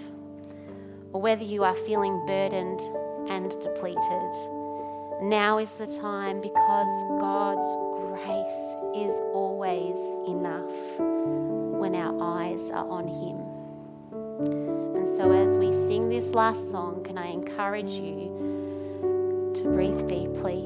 or 1.12 1.20
whether 1.20 1.44
you 1.44 1.64
are 1.64 1.76
feeling 1.76 2.24
burdened 2.28 2.80
and 3.28 3.50
depleted, 3.60 4.59
now 5.22 5.58
is 5.58 5.70
the 5.72 5.88
time 6.00 6.40
because 6.42 7.04
God's 7.20 7.66
grace 8.08 8.76
is 8.96 9.20
always 9.34 9.96
enough 10.28 10.72
when 10.98 11.96
our 11.96 12.16
eyes 12.22 12.70
are 12.72 12.90
on 12.90 13.08
Him. 13.08 13.38
And 14.96 15.08
so, 15.08 15.32
as 15.32 15.58
we 15.58 15.72
sing 15.72 16.10
this 16.10 16.34
last 16.34 16.72
song, 16.72 17.04
can 17.04 17.18
I 17.18 17.28
encourage 17.28 17.92
you 17.92 19.54
to 19.56 19.64
breathe 19.64 20.08
deeply, 20.08 20.62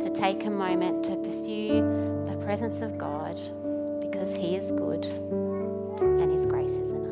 to 0.00 0.10
take 0.14 0.44
a 0.46 0.50
moment 0.50 1.04
to 1.04 1.16
pursue 1.16 2.24
the 2.28 2.36
presence 2.42 2.80
of 2.80 2.96
God 2.96 3.36
because 4.00 4.34
He 4.34 4.56
is 4.56 4.72
good 4.72 5.04
and 5.04 6.32
His 6.32 6.46
grace 6.46 6.70
is 6.70 6.92
enough. 6.92 7.05